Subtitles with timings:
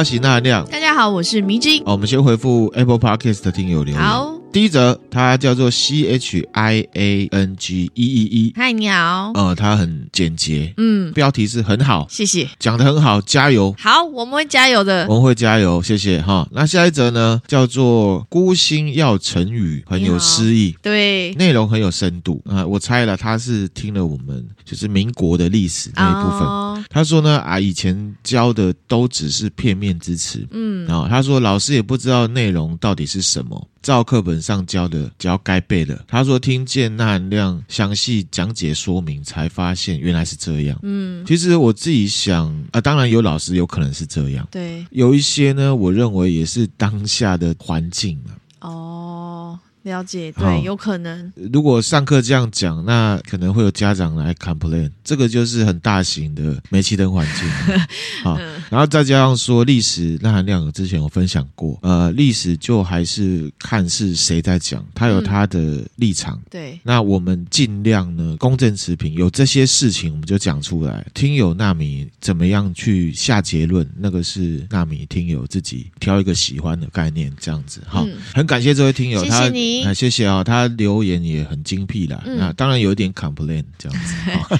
[0.00, 0.64] 我是纳亮。
[0.64, 1.82] 大家好，我是迷之音。
[1.84, 4.02] 好，我们先回复 Apple Podcast 的听友留言。
[4.02, 4.34] 好。
[4.50, 8.52] 第一则，它叫做 C H I A N G 一一一。
[8.56, 9.30] 嗨，你好。
[9.34, 10.74] 呃，它很简洁。
[10.76, 13.72] 嗯，标题是很好，谢谢，讲的很好，加油。
[13.78, 16.48] 好，我们会加油的，我们会加油，谢谢哈。
[16.50, 22.66] 那下一则呢，叫做孤星要成语，很有诗意，对，内容很有深度啊、呃。
[22.66, 26.40] 我猜了，他是听了我们就是民国的历史那一部分。
[26.40, 30.46] 哦、他说呢，啊，以前教的都只是片面之词。
[30.50, 33.68] 嗯，然后他说老师也不知道内容到底是什么。
[33.82, 36.04] 照课本上教的，教该背的。
[36.06, 40.78] 他说听见纳含量详细讲解说明，才发现原来是这样。
[40.82, 44.46] 嗯，其实我自己想啊，当然有老师有可能是这样。
[44.50, 48.68] 对，有一些呢，我认为也是当下的环境啊。
[48.68, 49.58] 哦。
[49.82, 51.32] 了解，对，有可能。
[51.52, 57.48] 如果上课这样讲，那可能会有家长来 complain，这个就是很大型的煤气灯环境。
[58.22, 66.36] 好，然后再加上说历史，那含量之前有分享过，呃，历史就还是看是谁在讲，他有他的立场。
[66.36, 71.06] 嗯、对，那我们尽量呢公正持平，有这些事情我们就讲出来。
[71.14, 77.80] 听友纳米怎么样去下结论，那个是纳米听友自己挑一个喜欢的概念这样子。
[77.86, 79.38] 好，嗯、很感谢这位听友，他。
[79.40, 79.69] 谢谢你。
[79.84, 82.22] 啊，谢谢啊、哦，他留言也很精辟啦。
[82.26, 84.14] 嗯、那当然有一点 complain 这样子，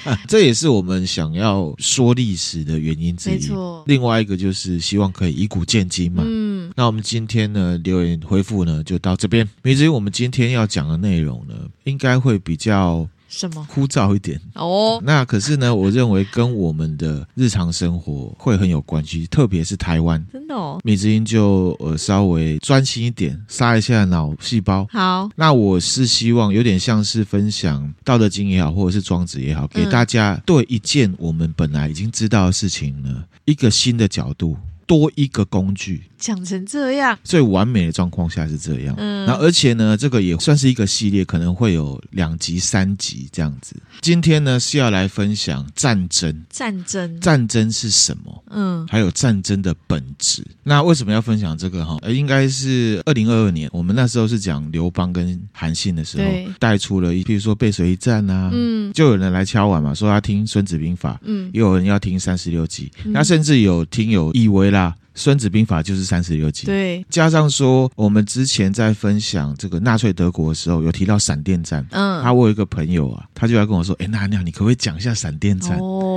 [0.06, 3.34] 哦、 这也是我们想要说历史的原因之一。
[3.34, 3.84] 没错。
[3.86, 6.22] 另外一个就是希望可以以古鉴今嘛。
[6.26, 6.72] 嗯。
[6.76, 9.48] 那我们今天呢，留言回复呢就到这边。
[9.64, 13.08] 至于我们今天要讲的内容呢，应该会比较。
[13.30, 15.00] 什么枯燥一点哦？
[15.04, 20.22] 那可是呢， 我认为跟我们的日常生活会很有关系，特别是台湾。
[20.32, 24.84] 真的哦，米之音就呃稍微专心一点，杀一下脑细胞。
[24.90, 34.56] 好，那我是希望有点像是分享《道德经》也好，或者是《庄子》也好，给大家对一件我们本来已经知道的事情呢，一个新的角度。
[34.90, 38.92] 多一个工具，讲成这样，最完美的状况下是这样。
[38.98, 43.76] 嗯，那而且呢，这个也算是一个系列，可能会有两集、三集这样子。
[44.00, 48.44] 今天呢是要来分享战争，战争，战争是什么？
[48.50, 50.44] 嗯，还有战争的本质。
[50.64, 51.84] 那为什么要分享这个？
[51.84, 64.79] 哈，呃应该是二零二二年，我们那时候是讲刘邦跟韩信的时候，带出了一，譬如说背水一战啊，嗯，就有人来敲碗嘛，说要听孙子兵法，嗯，也有人要听三十六计，嗯、那甚至有听友以为啦。
[65.14, 75.78] 《孙子兵法》就是三十六计，对，加上说我们之前在分享这个纳粹德国的时候，有提到闪电战，嗯，他我有一个朋友啊，他就来跟我说，哎，娜娜你可不可以讲一下闪电战？
[75.78, 76.09] 哦，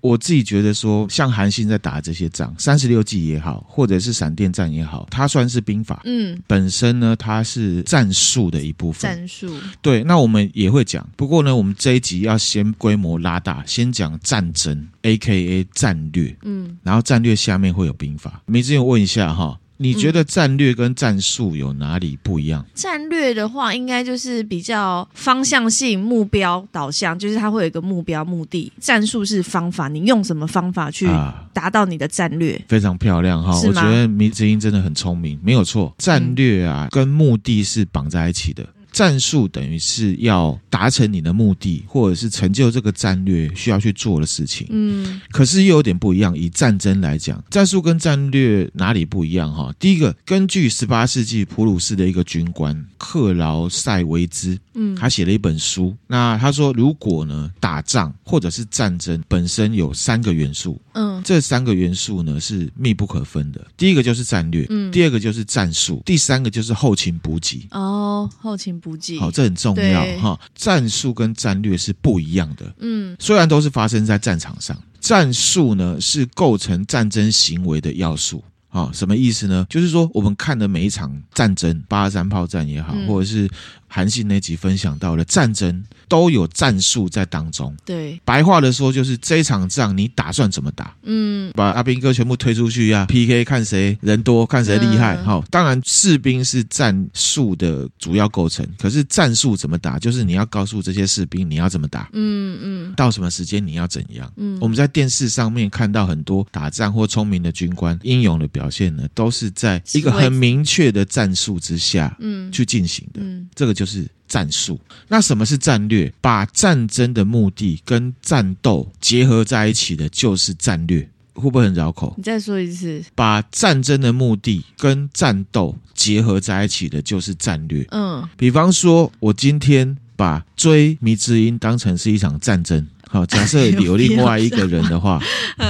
[0.00, 18.42] 我自己觉得说，像韩信在打这些仗，三十六计也好，或者是闪电战也好，它算是兵法，嗯，本身呢，它是战术的一部分，战术，对，那我们也会讲，不过呢，我们这一集要先规模拉大，先讲战争，AKA 战略，嗯，然后战略下面会有兵法。
[18.46, 22.64] 梅志勇问一下哈，你觉得战略跟战术有哪里不一样？
[22.74, 28.72] 战略的话，应该就是比较方向性、目标导向，就是它会有一个目标、目的。
[28.80, 31.06] 战术是方法，你用什么方法去
[31.52, 32.56] 达到你的战略？
[32.56, 35.94] 啊、非常漂亮哈，我觉得米之音真的很聪明，没有错。
[35.98, 38.66] 战略啊，跟目的是绑在一起的。
[38.90, 44.66] 战术等于是要达成你的目的，或者是成就这个战略需要去做的事情。
[44.70, 46.36] 嗯，可是又有点不一样。
[46.36, 49.52] 以战争来讲，战术跟战略哪里不一样？
[49.54, 55.96] 哈，第一个，根据十八世纪普鲁士的一个军官克劳塞维兹，嗯，他写了一本书。
[56.06, 63.64] 那他说，如果呢打仗或者是战争本身有三个元素，嗯，这三个元素呢是密不可分的。
[63.76, 67.68] 第一个就是战略，嗯，第二个就是战术，第三个就是后勤补给。
[67.70, 69.16] 哦，后勤补给。
[69.20, 70.38] 好，这很重要哈。
[70.56, 72.74] 战术跟战略是不一样的。
[72.78, 78.42] 嗯，虽然都是发生在战场上，战术呢是构成战争行为的要素。
[78.70, 79.64] 好，什么意思呢？
[79.70, 83.48] 就是说，我们看的每一场战争，八二三炮战也好，或者是。
[83.88, 87.74] 韩信那集分享到了战争都有战术在当中。
[87.84, 90.94] 对，白话的说就是这场仗你打算怎么打？
[91.02, 95.16] 嗯，把阿兵哥全部推出去呀，PK 看谁人多，看谁厉害。
[95.22, 102.10] 好，当然士兵是战术的主要构成，可是战术怎么打，就是你要告诉这些士兵你要怎么打。
[102.12, 104.30] 嗯嗯，到什么时间你要怎样？
[104.36, 113.20] 嗯，我们在电视上面看到很多打仗或聪明的军官英勇的表现呢，都是在一个很明确的战术之下，嗯，去进行的。
[113.22, 113.77] 嗯，这个。
[113.78, 114.76] 就是战术。
[115.06, 116.12] 那什么是战略？
[116.20, 121.08] 把战争的目的跟战斗结合在一起的，就是战略。
[121.34, 122.12] 会不会很绕口？
[122.16, 123.00] 你再说一次。
[123.14, 127.86] 把战争的目的跟战斗结合在一起的，就是战略。
[127.92, 132.84] 嗯，比方说，我今天把追迷之音当成是一场战争。
[133.08, 135.22] 好，假设有另外一个人的话，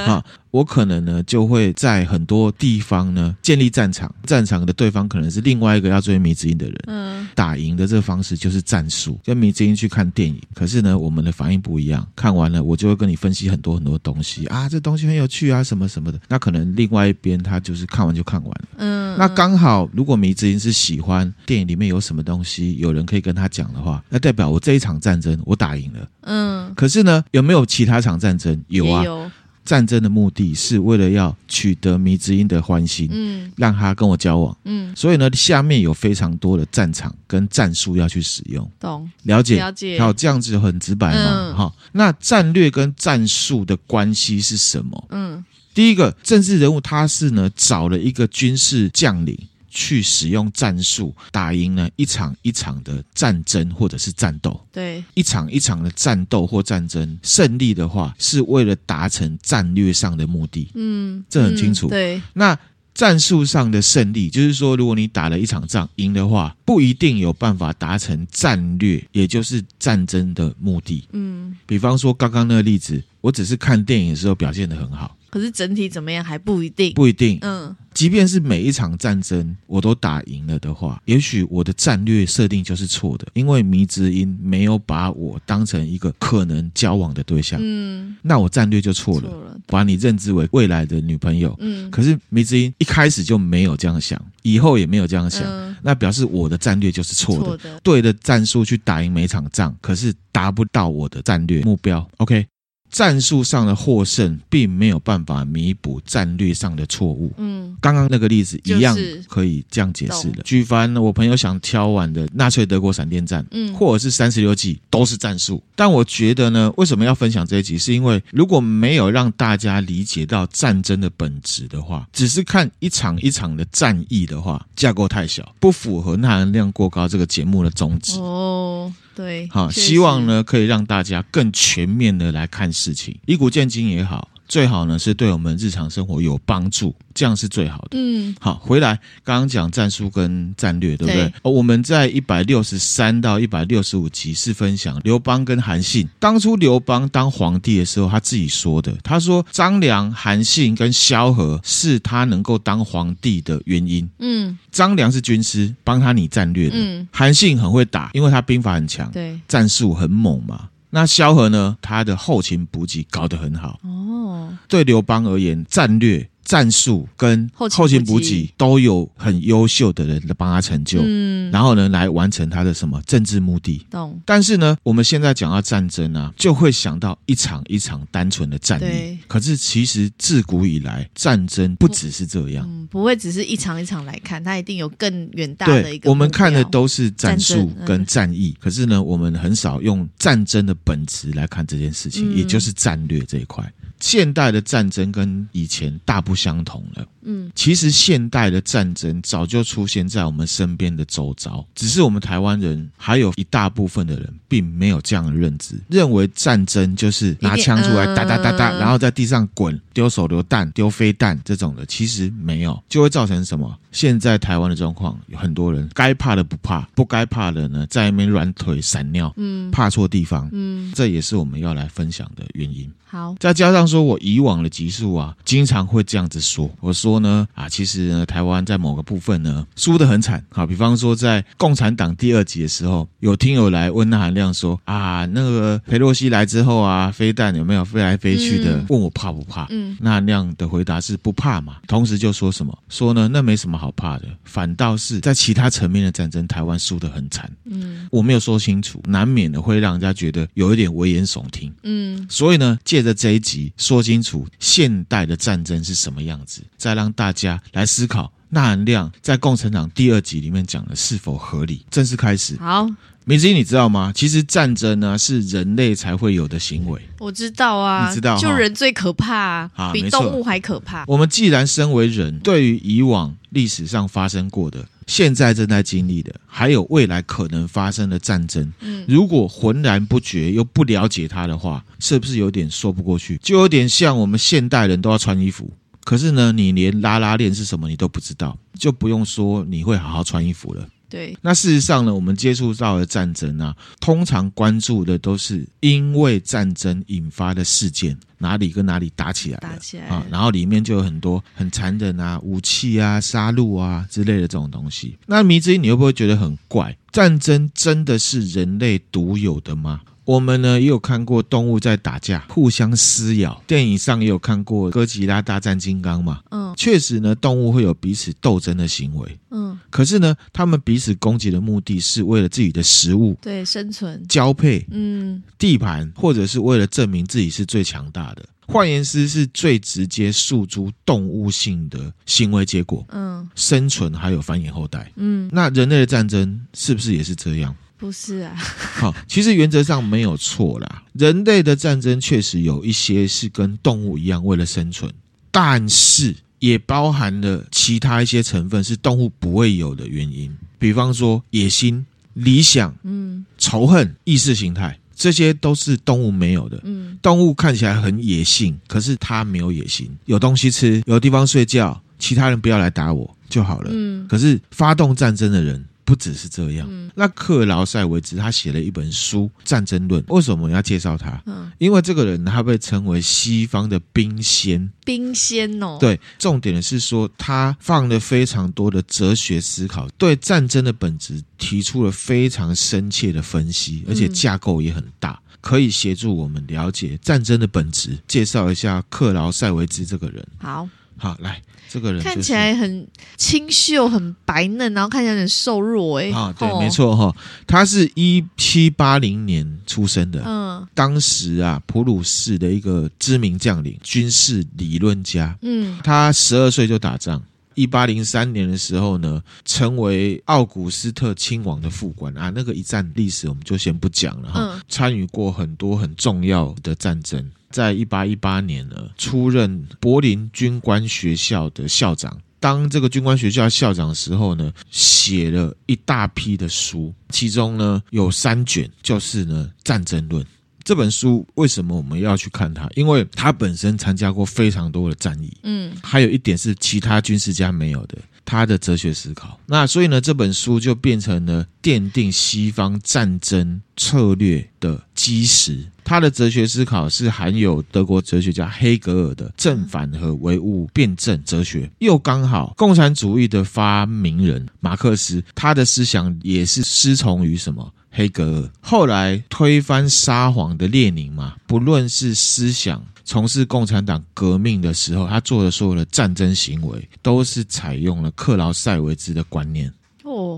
[0.07, 6.77] 好，我可能呢就会在很多地方呢建立战场，战场的对方可能是另外一个要追迷之音的人。
[6.87, 10.41] 嗯，打赢的这个方式就是战术，跟迷之音去看电影。
[10.55, 16.19] 可是呢，我们的反应不一样，看完了我就会跟你分析很多很多东西啊，这东西很有趣啊，什么什么的。
[16.29, 18.69] 那可能另外一边他就是看完就看完了。
[18.79, 26.09] 嗯，那刚好如果迷之音是喜欢电影里面有什么东西，有人可以跟他讲的话，那代表我这一场战争我打赢了。
[26.23, 28.59] 嗯，可是呢，有没有其他场战争？
[28.69, 29.05] 有啊。
[29.05, 29.31] 有
[29.69, 39.07] 战争的目的是为了要取得迷之音的欢心，嗯，让他跟我交往，嗯，所以呢，下面有非常多的战场跟战术要去使用，懂？
[39.25, 39.59] 了解？
[39.59, 40.01] 了解？
[40.01, 45.05] 好，这样子很直白嘛，好、嗯，那战略跟战术的关系是什么？
[45.11, 45.45] 嗯，
[45.75, 49.39] 第一个政治人物他是呢找了一个军事将领。
[49.71, 60.71] 去使用战术打赢呢一场一场的战争或者是战斗，对，一场一场的战斗或战争胜利的话，是为了达成战略上的目的。
[60.75, 61.89] 嗯，这很清楚。
[61.89, 62.59] 嗯、对，那
[62.95, 71.07] 战术上的胜利，就是说，如果你打了一场仗赢的话，不一定有办法达成战略，也就是战争的目的。
[71.13, 75.17] 嗯，比方说刚刚那个例子，我只是看电影的时候表现得很好。
[75.31, 77.39] 可是整体怎么样还不一定，不一定。
[77.43, 87.59] 嗯，即便是每一场战争我都打赢了的话，也许我的战略设定就是错的，因为迷之音没有把我当成一个可能交往的对象。
[87.63, 91.55] 嗯，那我战略就错了，错了，把你认知为未来的女朋友。
[91.61, 102.09] 嗯，可是迷之音一开始就没有这样想，以后也没有这样想，嗯，那表示我的战略就是错的，错的，对的战术去打赢每场仗，可是达不到我的战略目标。
[102.19, 102.47] OK。
[102.91, 107.33] 战术上的获胜并没有办法弥补战略上的错误。
[107.37, 108.97] 嗯，刚刚那个例子一样
[109.29, 110.43] 可以这样解释的。
[110.43, 115.63] 举凡我朋友想敲碗的纳粹德国闪电战，嗯，或者是三十六计，都是战术。
[115.77, 117.79] 但我觉得呢，为什么要分享这一集？
[117.79, 128.19] 是因为如果没有让大家理解到战争的本质的话，只是看一场一场的战役的话，架构太小，不符合钠含量过高这个节目的宗旨。
[128.19, 128.93] 哦。
[129.19, 134.29] 对，好，希望呢可以让大家更全面的来看事情，以古见今也好。
[134.49, 137.91] 最好呢是对我们日常生活有帮助，这样是最好的。
[137.93, 141.27] 嗯，好，回来刚刚讲战术跟战略，对不对？
[141.27, 146.09] 对哦，我们在一百六十三到一百六十五集是分享刘邦跟韩信。
[146.19, 154.09] 当初刘邦当皇帝的时候，他自己说的，他说张良、韩信跟萧何是他能够当皇帝的原因。
[154.19, 156.77] 嗯，张良是军师，帮他拟战略的。
[156.79, 160.69] 嗯，韩信很会打，因为他兵法很强，对，战术很猛嘛。
[160.91, 161.77] 那萧何呢？
[161.83, 163.79] 他的后勤补给搞得很好。
[163.83, 166.29] 哦，对刘邦而言，战略。
[166.49, 173.85] 战术跟后勤补给都有很优秀的人来帮他成就，嗯，然后呢，来完成他的什么政治目的。
[173.91, 174.19] 懂。
[174.25, 178.81] 但是呢，我们现在讲到战争啊，就会想到一场一场单纯的战役。
[178.81, 179.19] 对。
[179.27, 182.65] 可是其实自古以来，战争不只是这样。
[182.67, 186.05] 嗯，不会只是一场一场来看，它一定有更远大的一个。
[186.05, 193.71] 对，我们看的都是战术跟战役，可是呢，我们很少用战争的本质来看这件事情，也就是战略这一块。
[194.01, 197.07] 现代的战争跟以前大不相同了。
[197.31, 213.79] 嗯，其实现代的战争早就出现在我们身边的周遭，只是我们台湾人还有一大部分的人并没有这样的认知，认为战争就是拿枪出来哒哒哒哒，然后在地上滚，丢手榴弹、丢飞弹这种的，其实没有，就会造成什么？
[213.93, 222.91] 现在台湾的状况，有很多人该怕的不怕，不该怕的呢，在那边软腿闪尿，嗯，怕错地方，嗯，这也是我们要来分享的原因。
[223.11, 227.18] 好，再加上说我以往的集数啊，经常会这样子说，我说。
[227.19, 230.43] 说呢啊，其实呢，台湾在某个部分呢输得很惨。
[230.51, 238.77] 好，比方说在共产党第二集的时候，有听友来问那含量说啊，那个裴洛西来之后啊，飞弹有没有飞来飞去的？
[238.79, 239.67] 嗯、问我怕不怕？
[239.71, 241.79] 嗯，那含量的回答是不怕嘛。
[241.89, 243.29] 同时就说什么说呢？
[243.29, 247.51] 那没什么好怕的，反倒是在其他层面的战争，台湾输得很惨。
[247.65, 251.73] 嗯，我没有说清楚，难免的会让人家觉得有一点危言耸听。
[251.83, 256.98] 嗯，所以呢，借着这一集说清楚现代的战争是什么样子，在。
[256.99, 261.87] 让大家来思考，钠含量在共产党第二集里面讲的是否合理？
[261.93, 262.57] 正式开始。
[262.59, 262.91] 好，
[263.25, 264.11] 明之音，你知道吗？
[264.13, 267.01] 其实战争呢是人类才会有的行为。
[267.21, 271.05] 我知道啊，你知道，就人最可怕啊，啊比动物还可怕。
[271.07, 283.39] 我们既然身为人，对于以往历史上发生过的、现在正在经历的，还有未来可能发生的战争，嗯，如果浑然不觉又不了解它的话，是不是有点说不过去？
[283.41, 285.71] 就有点像我们现代人都要穿衣服。
[286.09, 290.89] 可是呢，你连拉拉链是什么你都不知道，就不用说你会好好穿衣服了。
[291.07, 305.19] 对，那事实上呢，我们接触到的战争啊，通常关注的都是因为战争引发的事件，哪里跟哪里打起来，打起来啊，然后里面就有很多很残忍啊，武器啊、杀戮啊之类的这种东西。
[305.27, 306.97] 那迷之音，你会不会觉得很怪？
[307.13, 310.01] 战争真的是人类独有的吗？
[310.29, 313.63] 我们呢也有看过动物在打架，互相撕咬。
[313.67, 316.43] 电影上也有看过哥吉拉大战金刚嘛。
[316.51, 319.39] 嗯，确实呢，动物会有彼此斗争的行为。
[319.51, 328.45] 嗯，可是呢，他们彼此攻击的目的是为了自己的食物，对，生存、交配、嗯，地盘，或者是为了证明自己是最强大的。
[328.67, 333.03] 换言之，是最直接诉诸动物性的行为结果。
[333.09, 335.11] 嗯，生存还有繁衍后代。
[335.17, 337.75] 嗯，那人类的战争是不是也是这样？
[337.99, 341.03] 不是啊，好，其实原则上没有错啦。
[341.15, 345.13] 人类的战争确实有一些是跟动物一样为了生存，
[345.51, 356.81] 但是也包含了其他一些成分是动物不会有的原因，比方说野心、理想、嗯、仇恨、意识形态，这些都是动物没有的。
[356.85, 363.91] 嗯，动物看起来很野性，可是它没有野心，有东西吃，有地方睡觉，其他人不要来打我就好了。
[363.93, 365.85] 嗯，可是发动战争的人。
[366.09, 371.43] 不只是这样，嗯、那克劳塞维茨他写了一本书《战争论》，为什么我们要介绍他？
[371.45, 375.99] 嗯，因为这个人他被称为西方的兵仙，兵仙哦。
[376.01, 388.19] 对，重点的是说他放了非常多的哲学思考，对战争的本质提出了非常深切的分析，而且架构也很大，嗯、可以协助我们了解战争的本质。
[388.27, 390.43] 介绍一下克劳塞维兹这个人。
[390.57, 390.89] 好，
[391.19, 391.61] 好来。
[391.91, 393.09] 这个人、就是、看起来很
[393.39, 396.31] 清秀、很白嫩，然后看起来很瘦弱、欸。
[396.31, 400.43] 哎，啊，对，哦、没错哈、哦，他是一七八零年出生的。
[400.45, 405.57] 嗯，当时啊，普鲁士的一个知名将领、军事理论家。
[405.63, 407.43] 嗯，他十二岁就打仗。
[407.75, 412.53] 一八零三年的时候呢，成为奥古斯特亲王的副官啊。
[412.55, 414.61] 那个一战历史我们就先不讲了哈。
[414.61, 417.51] 嗯、参与过很多很重要的战争。
[417.71, 422.37] 在一八一八年呢，出任柏林军官学校的校长。
[422.61, 430.43] 当这个军官学校校长的时候呢，写了一大批的书，其中呢有三卷就是呢《战争论》。
[430.83, 432.89] 这本书为什么我们要去看它？
[432.95, 438.19] 因为他本身参加过非常多的战役，嗯，还有一点是其他军事家没有的。
[438.45, 445.79] 他的哲学思考，那所以呢，这本书就变成了奠定西方战争策略的基石。
[446.03, 458.71] 他的哲学思考是含有德国哲学家黑格尔的正反和唯物辩证哲学，又刚好共产主义的发明人马克思，他的思想也是师从于什么黑格尔。
[458.81, 463.05] 后来推翻沙皇的列宁嘛，不论是思想。
[463.27, 469.93] 从事共产党革命的时候，他做的所有的战争行为，都是采用了克劳塞维兹的观念。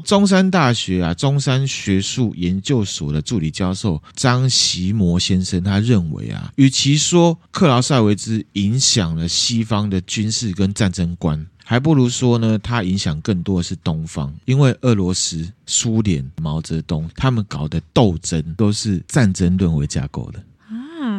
[0.04, 20.42] 中山大学啊，中山学术研究所的助理教授张席摩先生，他认为啊，与其说克劳塞维兹影响了西方的军事跟战争观，还不如说呢，他影响更多的是东方，因为俄罗斯、苏联、毛泽东他们搞的斗争，都是战争论为架构的。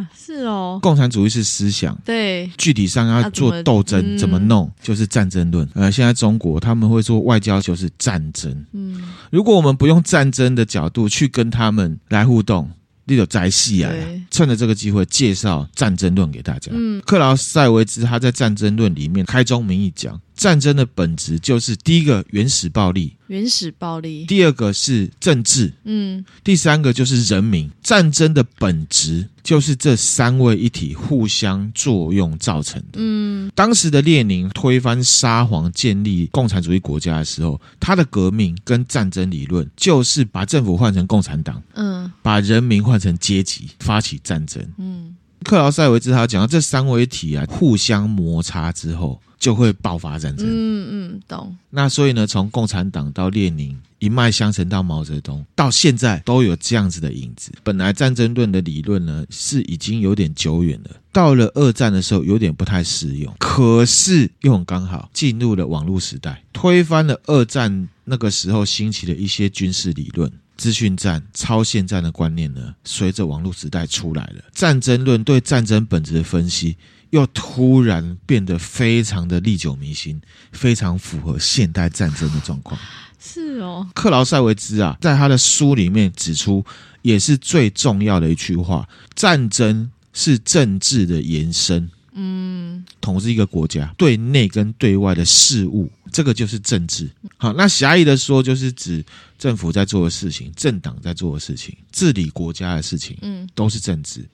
[0.01, 5.67] 啊，是哦，共产主义是思想，对，具体上要做斗争，怎么，嗯、怎么弄，就是战争论。
[5.73, 8.65] 呃，现在中国他们会做外交，就是战争。
[8.73, 12.69] 嗯，如果我们不用战争的角度去跟他们来互动。
[13.05, 13.91] 你有宅戏啊！
[14.29, 16.71] 趁着这个机会介绍《战争论》给大家。
[16.73, 27.69] 嗯，克劳塞维兹他在《战争论》里面开宗明义讲，战争的本质就是第一个原始暴力，原始暴力；第二个是政治，嗯；第三个就是人民。
[27.83, 32.93] 战争的本质就是这三位一体互相作用造成的。
[32.95, 44.67] 嗯，当时的列宁推翻沙皇，建立共产主义国家的时候，他的革命跟战争理论就是把政府换成共产党，嗯，把人民换成阶级，发起战争。
[44.79, 50.47] 嗯，克劳塞维兹他讲到这三位一体啊，互相摩擦之后就会爆发战争。
[50.47, 51.53] 嗯嗯，懂。
[51.69, 53.77] 那所以呢，从共产党到列宁。
[54.01, 57.51] 一脉相承到毛泽东，到现在都有这样子的影子。
[57.61, 63.31] 本来战争论的理论呢，是已经有点久远了，到了二战的时候有点不太适用。
[63.37, 74.43] 可是又很刚好进入了网络时代，推翻了二战那个时候兴起的一些军事理论、资讯战、超限战的观念呢，随着网络时代出来了。
[74.51, 76.75] 战争论对战争本质的分析，
[77.11, 80.19] 又突然变得非常的历久弥新，
[80.51, 82.77] 非常符合现代战争的状况。
[83.19, 86.65] 是哦，克劳塞维兹啊，在他的书里面指出，
[87.03, 91.87] 也是最重要的一句话：战争是政治的延伸。
[92.13, 97.09] 嗯，统治一个国家，对内跟对外的事务，这个就是政治。
[97.37, 99.05] 好，那狭义的说，就是指
[99.37, 104.27] 政府在做的事情，政党在做的事情，治理国家的事情，嗯，都是政治。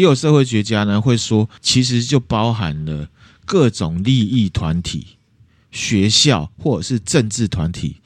[0.00, 3.08] 也有社会学家呢会说，其实就包含了
[3.44, 5.18] 各种利益团体、
[5.70, 7.96] 学校或者是政治团体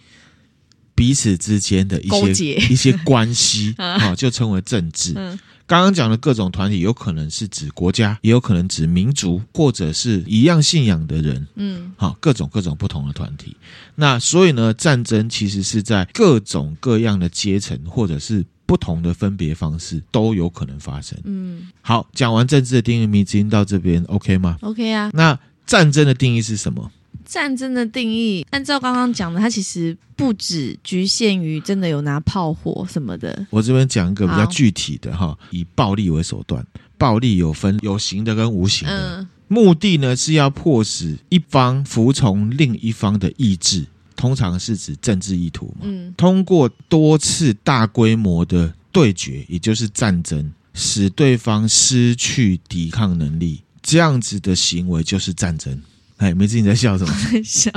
[0.95, 5.15] 彼此之间的一些 一些关系啊， 就称为政治。
[5.17, 11.47] 嗯刚刚讲的各种团体，有可能是指国家，也有可能指民族，或者是一样信仰的人。
[11.55, 13.57] 嗯，好，各种各种不同的团体。
[13.95, 21.18] 那所以呢，战争其实是在各种各样的阶层，或者是不同的分别方式，都有可能发生。
[21.25, 25.11] 嗯，好，讲完政治的定义，迷之音到这边 OK 吗？OK 啊。
[25.12, 26.90] 那战争的定义是什么？
[27.25, 33.47] 战争的定义，按照刚刚讲的，它其实不只局限于真的有拿炮火什么的。
[33.50, 36.66] 我这边讲一个比较具体的哈，以暴力为手段，
[36.99, 39.21] 暴力有分有形的跟无形的。
[39.21, 45.83] 嗯、目的呢是要迫使一方服从另一方的意志，通常是指政治意图嘛。
[45.83, 55.80] 嗯，通过多次大规模的对决，也就是战争，使对方失去抵抗能力，这样子的行为就是战争。
[56.18, 57.12] 哎，梅子，你在笑什么？
[57.33, 57.71] 在 笑。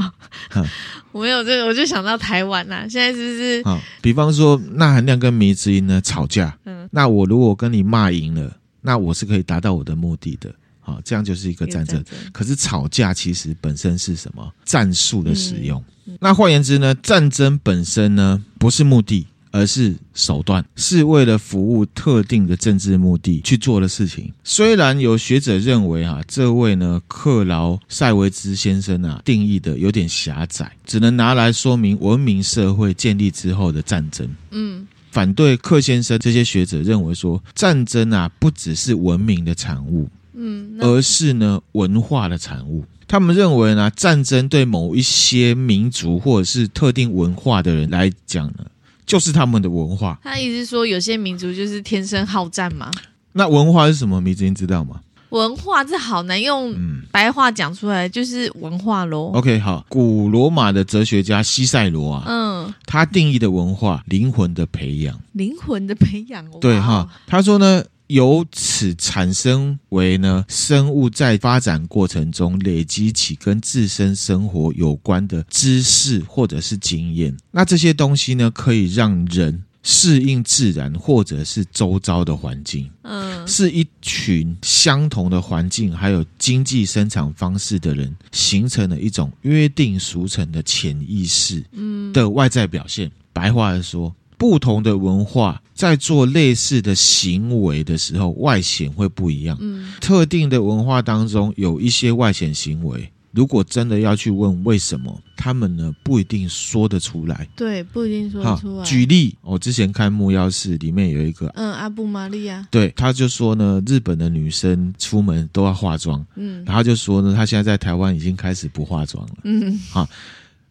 [0.54, 0.64] 嗯、
[1.12, 2.88] 我没有这个，我就想到台湾呐、啊。
[2.88, 3.64] 现在是不是？
[3.64, 6.56] 好，比方说，那含量跟迷之音呢吵架。
[6.66, 6.88] 嗯。
[6.92, 10.54] 那我如果跟你骂赢了，那我是可以达到我的目的的。
[10.88, 12.02] 好，这样就是一个战争。
[12.32, 14.50] 可是吵架其实本身是什么？
[14.64, 15.84] 战术的使用。
[16.22, 19.28] 那换言之呢，战争本身呢不是目的。
[19.50, 24.32] 而是手段，是为了服务特定的政治目的去做的事情。
[24.44, 34.30] 虽然有学者认为啊，这位呢克劳塞维兹先生啊定义的有点狭窄，只能拿来说明文明社会建立之后的战争。
[34.52, 42.86] 嗯，反对克先生这些学者认为说，战争啊不只是文明的产物，嗯，而是呢文化的产物。
[43.08, 48.66] 他们认为呢，战争对某一些民族或者是特定文化的人来讲呢。
[49.06, 50.20] 就是他们的文化。
[50.22, 52.92] 他意思是说，有些民族就是天生好战嘛。
[53.32, 54.20] 那文化是什么？
[54.20, 55.00] 迷之音知道吗？
[55.30, 56.76] 文化这好难用
[57.10, 59.32] 白话讲出来，就是文化喽。
[59.34, 59.86] OK，好。
[59.88, 65.18] 古罗马的哲学家西塞罗啊，嗯，他定义的文化，灵魂的培养。
[65.32, 67.08] 灵魂的培养，对哈。
[67.26, 67.82] 他说呢。
[68.08, 82.90] 由此产生为呢，生物在发展过程中累积起跟自身生活有关的知识或者是经验，那这些东西呢，可以让人适应自然或者是周遭的环境。
[83.04, 93.12] 嗯，是一群相同的环境还有经济生产方式的人形成了一种约定俗成的潜意识，嗯的外在表现。
[93.34, 94.14] 白话来说。
[94.38, 99.58] 不同的文化在做类似的行为的时候，外显会不一样。
[99.60, 107.48] 嗯，特定的文化当中有一些外显行为，如果真的要去问为什么，他们呢不一定说得出来。
[107.56, 108.84] 对，不一定说得出来。
[108.84, 120.08] 举例，我之前看木曜4里面有一个，嗯，阿布玛利亚，对，他就说呢，日本的女生出门都要化妆，嗯，然后就说呢，他现在在台湾已经开始不化妆了，嗯，好，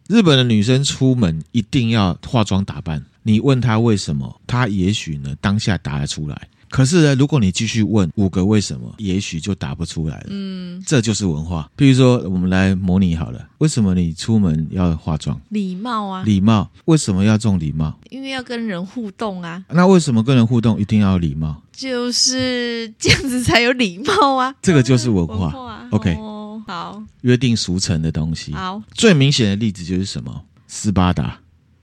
[0.09, 3.05] 日本的女生出门一定要化妆打扮。
[3.23, 6.49] 你问她为什么，她也许呢当下答得出来。
[6.69, 10.27] 可是呢，如果你继续问五个为什么，也许就答不出来了。
[10.31, 11.71] 嗯，这就是文化。
[11.77, 15.40] 比如说，我们来模拟好了，为什么你出门要化妆？
[15.49, 16.25] 礼貌啊。
[16.25, 17.97] 礼貌，为什么要重礼貌？
[18.11, 19.64] 因为要跟人互动啊。
[19.71, 21.62] 那为什么跟人互动一定要礼貌？
[21.73, 24.55] 就是这样子才有礼貌啊。
[24.61, 25.37] 这个就是文化。
[25.37, 26.36] 文化 OK，哦，
[26.66, 28.52] 好，约定俗成的东西。
[28.52, 30.44] 好，最明显的例子就是什么？
[30.66, 31.38] 斯巴达。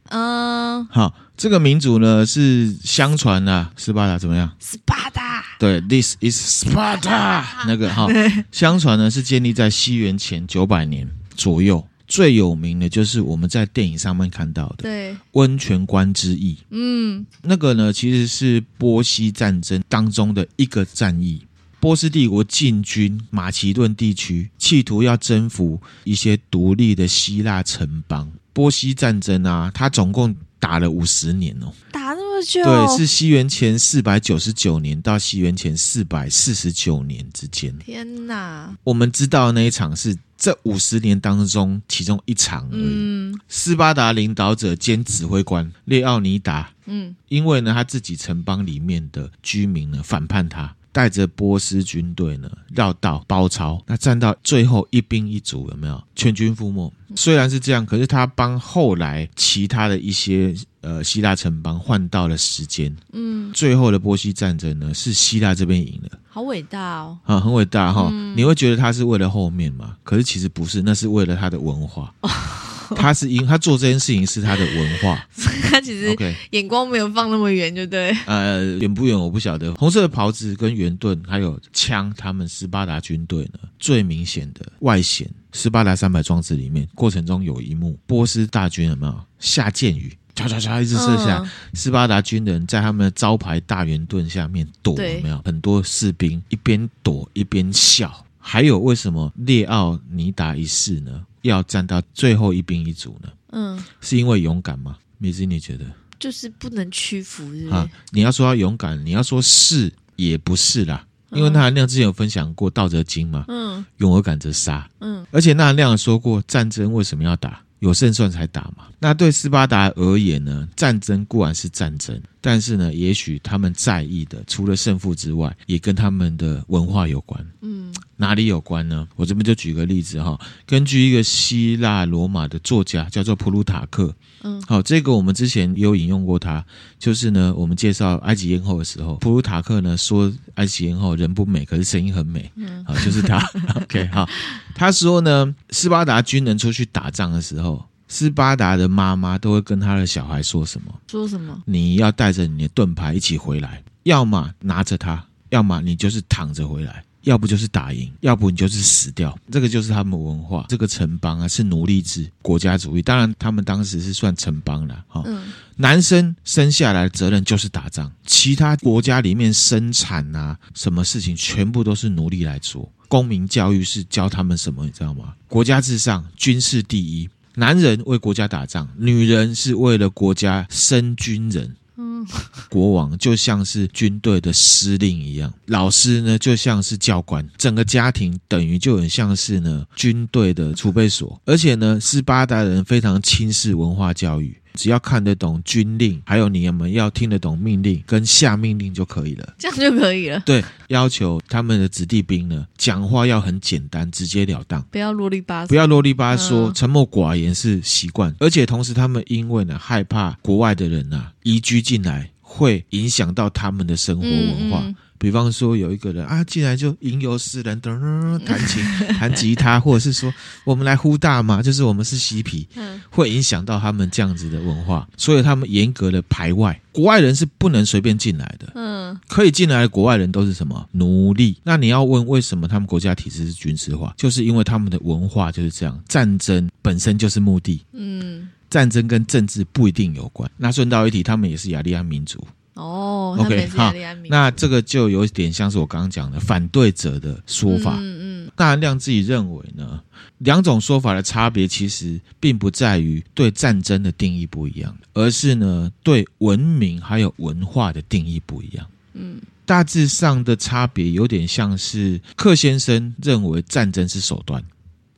[0.10, 4.52] 嗯，好，这个民族呢是相传啊，斯巴达怎么样？
[4.60, 8.08] 斯巴达，对，This is Sparta， 那个哈，
[8.52, 21.42] 相传呢是建立在西元前九百年左右，最有名的就是我们在电影上面看到的，对，温泉关之役，嗯，那个呢其实是波西战争当中的一个战役，
[21.84, 28.32] 波斯帝国进军马其顿地区，企图要征服一些独立的希腊城邦。
[28.54, 32.64] 波西战争啊，它总共打了五十年哦，打那么久？
[32.64, 37.78] 对，是西元前四百九十九年到西元前四百四十九年之间。
[37.80, 38.74] 天哪！
[38.86, 42.82] 我们知道的那一场是这五十年当中其中一场而已。
[42.82, 50.74] 嗯，斯巴达领导者兼指挥官列奥尼达，嗯，因为呢他自己城邦里面的居民呢反叛他。
[50.94, 56.90] 带着波斯军队呢绕道包抄，那战到最后一兵一卒，有没有全军覆没？
[57.16, 62.96] 虽然是这样，可是他帮后来其他的一些呃希腊城邦换到了时间。
[63.12, 67.18] 嗯，最后的波西战争呢是希腊这边赢了，好伟大哦！
[67.26, 68.10] 啊，很伟大哈、哦！
[68.12, 69.98] 嗯、你会觉得他是为了后面嘛？
[70.04, 72.14] 可是其实不是，那是为了他的文化。
[72.22, 72.30] 哦
[72.96, 75.28] 他是因他做这件事情是他的文化，
[75.70, 76.16] 他其实
[76.52, 78.16] 眼光没有放那么远，就对。
[78.26, 79.74] 呃，远不远我不晓得。
[79.76, 85.30] 红色的袍子跟圆盾还有枪，他们斯巴达军队呢最明显的外显。
[85.52, 95.40] 斯巴达三百壮士里面，过程中有一幕，波斯大军有没有下箭雨，唰唰唰一直射下，嗯、斯巴达军人在他们的招牌大圆盾下面躲，有没有？
[95.46, 98.26] 很多士兵一边躲一边笑。
[98.46, 101.22] 还有为什么列奥尼达一世呢？
[101.44, 103.30] 要站到最后一兵一卒呢？
[103.52, 104.98] 嗯，是因为勇敢吗？
[105.20, 105.86] 米兹，你觉得？
[106.20, 107.68] 就是不能屈服是？
[107.70, 111.06] 啊，你要说要勇敢，你要说是也不是啦。
[111.30, 117.62] 嗯、因为纳兰亮之前有分享过《道德经》嘛，嗯，勇而敢则杀，嗯，而且纳兰亮说过，战争为什么要打？
[117.80, 118.86] 有胜算才打嘛。
[118.98, 120.66] 那对斯巴达而言呢？
[120.74, 127.46] 战争固然是战争，但是呢，也许他们在意的除了胜负之外，也跟他们的文化有关。
[127.60, 127.83] 嗯，
[128.18, 129.08] 哪里有关呢？
[129.16, 130.40] 我这边就举个例子哈。
[130.66, 134.14] 根据一个希腊罗马的作家叫做普鲁塔克，
[134.44, 136.64] 嗯，好，这个我们之前也有引用过他，
[137.00, 143.38] 就是呢，我们介绍埃及艳后的时候，普鲁塔克呢说埃及艳后人不美，可是声音很美，嗯，好，就是他。
[143.76, 144.28] OK，好，
[144.76, 147.84] 他说呢，斯巴达军人出去打仗的时候。
[148.10, 150.94] 斯巴达的妈妈都会跟他的小孩说什么？
[151.08, 151.60] 说什么？
[151.66, 159.38] 你要带着你的盾牌一起回来，要么拿着它，要么你就是躺着回来，要不就是打赢，要不你就是死掉。
[159.52, 160.66] 这个就是他们文化。
[160.70, 163.02] 这个城邦啊是奴隶制，国家主义。
[163.02, 165.04] 当然，他们当时是算城邦了。
[165.08, 172.92] 哈，嗯，男生生下来的责任就是打仗，其他国家里面生产啊，什么事情全部都是奴隶来做。
[173.08, 174.84] 公民教育是教他们什么？
[174.86, 175.34] 你知道吗？
[175.48, 177.30] 国家至上，军事第一。
[177.56, 181.76] 男人为国家打仗，女人是为了国家生军人。
[181.96, 182.26] 嗯，
[182.70, 191.40] 国王就像是军队的司令一样，老师呢就像是教官，整个家庭等于就很像是呢军队的储备所。
[191.46, 194.58] 而且呢，斯巴达人非常轻视文化教育。
[194.74, 200.40] 只要看得懂军令，还有你们要听得懂命令跟下命令就可以了，这样就可以了。
[200.46, 208.36] 对，要求他们的子弟兵呢，讲话要很简单、直截了当，不要啰里吧嗦，不要啰里吧嗦，嗯、沉默寡言是习惯。
[208.40, 214.82] 而且同时，他们因为呢害怕国外的人啊移居进来，会影响到他们的生活文化。
[214.84, 218.84] 嗯嗯比方说，有一个人啊，进来就吟游诗人，噔噔弹琴、
[219.18, 220.30] 弹吉他，或者是说，
[220.66, 222.68] 我们来呼大麻，就是我们是嬉皮，
[223.10, 228.74] 会影响到他们这样子的文化，所以他们严格的排外，国外人是不能随便进来的。
[228.76, 231.56] 嗯，可以进来的国外人都是什么奴隶？
[231.64, 234.14] 那你要问为什么他们国家体制是军事化？
[234.18, 237.82] 就是因为他们的文化就是这样，战争本身就是目的。
[237.94, 240.52] 嗯，战争跟政治不一定有关。
[240.58, 242.46] 那顺道一提，他们也是雅利安民族。
[242.74, 243.94] 哦，OK，好，
[244.30, 247.98] 那这个就有点像是我刚刚讲的反对者的说法。
[248.00, 250.02] 嗯嗯，纳兰亮自己认为呢，
[250.40, 258.88] 两种说法的差别其实并不在于对战争的定义不一样，而是呢对文明还有文化的定义不一样。
[259.14, 264.64] 嗯，大致上的差别有点像是克先生认为战争是手段，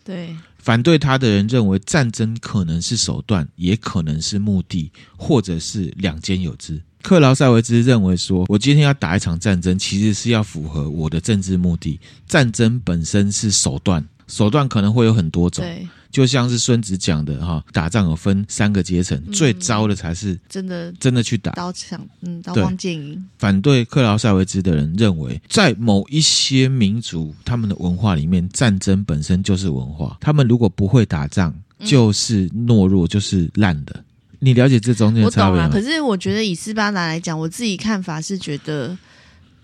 [0.04, 6.82] 对，反对他的人认为战争可能是手段，也可能是目的，或者是两兼有之。
[7.06, 12.00] 克劳塞维兹认为说，我今天要打一场战争，其实是要符合我的政治目的。
[12.28, 15.64] 战争本身是手段，手段可能会有很多种。
[15.64, 23.24] 对，就像是孙子讲的哈，打仗有分三个阶层，嗯、最糟的才是真的真的去打刀枪，嗯，刀光剑影。
[23.38, 30.18] 反对克劳塞维兹的人认为，在某一些民族他们的文化里面，战争本身就是文化。
[30.20, 34.04] 他们如果不会打仗，就是懦弱，就是烂的。
[34.40, 35.66] 你了解这中间的差别吗？
[35.66, 38.98] 我懂了，可是我觉得以斯巴达来讲，我自己看法是觉得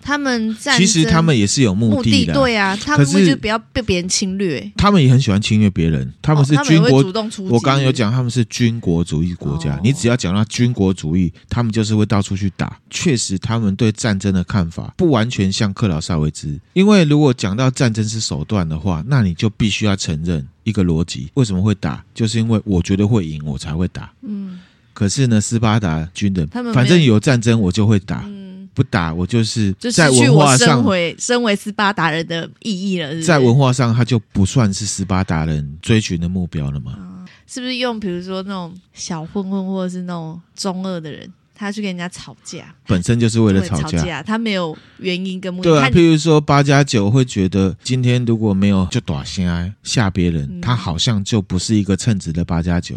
[0.02, 4.72] 他们战争其实他们也是有目的的，对啊，他们就不要被别人侵略。
[4.76, 7.50] 他们也很喜欢侵略别人，他们是军国、哦、主动出击。
[7.54, 12.78] 我刚刚有讲他们是军国主义国家，哦、你只要讲到军国主义，他们就是会到处去打。
[12.90, 22.04] 确实，他们对战争的看法不完全像克劳塞维兹，因为如果讲到战争是手段的话，那你就必须要承认一个逻辑：为什么会打？
[22.14, 24.12] 就是因为我觉得会赢，我才会打。
[24.24, 24.60] 嗯。
[24.94, 33.24] 可是呢，斯巴达军人，反正有战争我就会打，嗯、不打我就是在文化上，身为身为斯巴达人的意义了是是？
[33.24, 37.26] 在文化上，他就不算是斯巴达人追寻的目标了嘛？
[37.48, 41.30] 是不是用比如说那种小混混或者是那种中二的人？
[41.62, 45.70] 他去跟人家吵架，本身就是为了吵架，吵架他没有原因跟目的。
[45.70, 52.96] 对啊，譬如说八加九会觉得今天如果没有就打先吓别人，嗯，他好像就不是一个称职的八加九。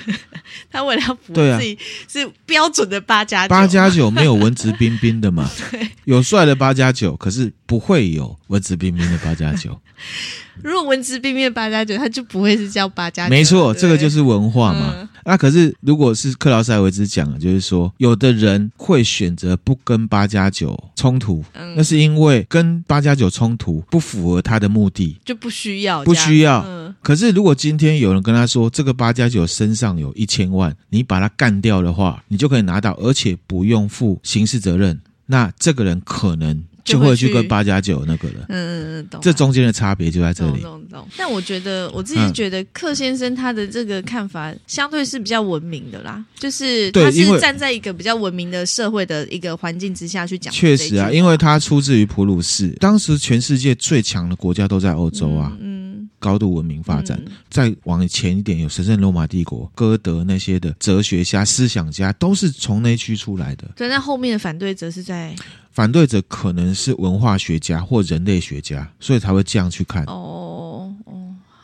[0.70, 5.48] 他为了要服自己是标准的八加九，八加九没有文质彬彬的嘛？
[5.72, 9.80] 对，有帅的八加九，可是不会有文质彬彬的八加九。
[10.62, 13.30] 如果文质彬彬的八加九，他就不会是叫八加九。
[13.30, 14.94] 没错，这个就是文化嘛。
[14.96, 26.64] 嗯、那可是，如果是克劳塞维兹讲的，就是说，有的人会选择不跟八加九冲突，嗯，那是因为跟八加九冲突不符合他的目的，就不需要，不需要。
[26.64, 36.62] 嗯、可是，如果今天有人跟他说，这个八加九身上有一千万，你把他干掉的话，你就可以拿到，而且不用负刑事责任，那这个人可能。
[36.86, 39.20] 就会去跟八加九那个人，嗯嗯嗯，懂。
[39.20, 40.60] 这中间的差别就在这里。
[40.62, 41.08] 懂懂懂。
[41.16, 50.52] 但我觉得我自己觉得克先生他的这个看法相对是比较文明的啦，就是他是站在一个比较文明的社会的一个环境之下去讲。
[50.54, 55.75] 确实啊，因为他出自于普鲁士，当时全世界最强的国家都在欧洲啊，嗯，
[56.18, 57.20] 高度文明发展。
[57.48, 63.68] 再往前一点，有神圣罗马帝国，歌德那些的哲学家、思想家都是从那区出来的。
[63.76, 65.34] 对，那后面的反对者是在。
[65.70, 70.02] 反对者可能是文化学家或人类学家，所以才会这样去看。
[70.04, 70.65] 哦哦，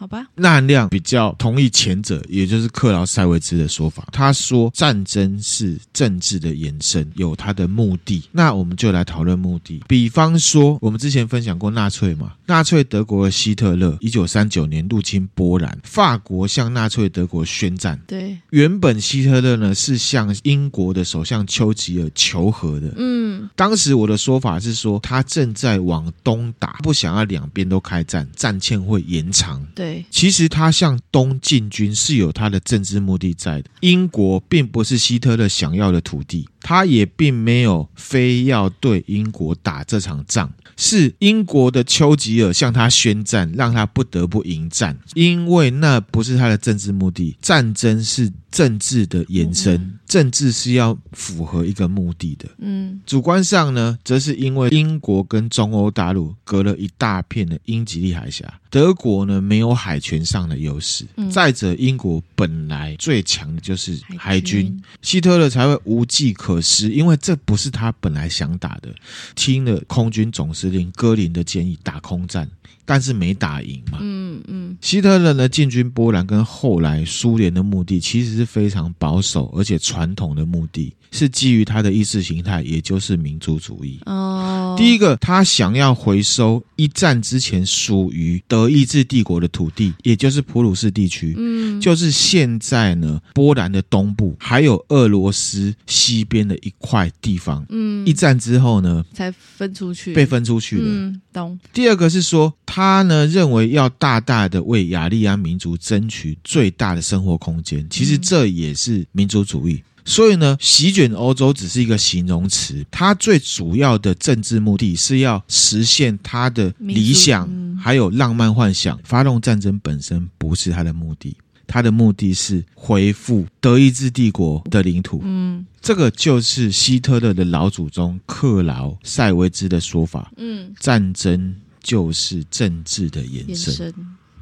[0.03, 0.27] 好吧。
[0.35, 4.09] 纳汉亮比较同意前者，也就是克劳塞维兹的说法。
[4.11, 8.25] 他说战争是政治的延伸，有它的目的。
[8.33, 9.81] 那我们就来讨论目的。
[9.87, 17.97] 比方说，我们之前分享过纳粹嘛，纳粹德国的希特勒，一九三九年入侵波兰，法国向纳粹德国宣战。
[18.09, 22.93] 对，原本希特勒呢是向英国的首相丘吉尔求和的。
[22.97, 29.65] 嗯，当时我的说法是说，他正在往东打，不想要两边都开战，战线会延长。
[29.77, 33.71] 对，其实他向东进军是有他的政治目的在的。
[33.81, 36.49] 英国并不是希特勒想要的土地。
[36.63, 47.37] 他也并没有非要对英国打这场仗，是英国的丘吉尔向他宣战，让他不得不迎战，因为那不是他的政治目的。
[47.41, 52.49] 战争是政治的延伸，政治是要符合一个目的的。
[52.59, 58.53] 嗯，主观上呢，则是因为英国跟中欧大陆隔了一大片的英吉利海峡。
[58.71, 68.95] 德国呢，没有海权上的优势，嗯，再者英国本来最强的就是海军，海军，希特勒才会无计可可是，因为这不是他本来想打的。
[69.35, 72.47] 听了空军总司令戈林的建议，打空战。
[72.85, 73.99] 但是没打赢嘛。
[74.01, 74.77] 嗯嗯。
[74.81, 84.01] 希特勒呢，进军波兰跟后来苏联的目的其实是非常保守而且传统的目的，是基于他的意识形态，也就是民族主义。
[84.07, 84.75] 哦。
[84.79, 91.35] 第一个，他想要回收一战之前属于德意志帝国的土地，也就是普鲁士地区。
[91.37, 91.81] 嗯。
[91.81, 97.65] 就是现在呢，波兰的东部还有俄罗斯西边的一块地方。
[97.69, 98.07] 嗯。
[98.07, 100.85] 一战之后呢，才分出去，被分出去了。
[100.87, 101.59] 嗯，懂。
[101.73, 102.53] 第二个是说。
[102.75, 109.83] 他呢，认为要大大的为雅利安民族争取最大的生活空间，其实这也是民族主义。
[110.07, 117.47] 所以呢，席卷欧洲只是一个形容词，他最主要的政治目的是要实现他的理想，
[117.79, 118.99] 还有浪漫幻想。
[119.05, 125.21] 发动战争本身不是他的目的，他的目的是恢复德意志帝国的领土。
[125.23, 130.33] 嗯，这个就是希特勒的老祖宗克劳塞维兹的说法。
[130.39, 131.55] 嗯，战争。
[131.83, 133.93] 就是政治的延伸。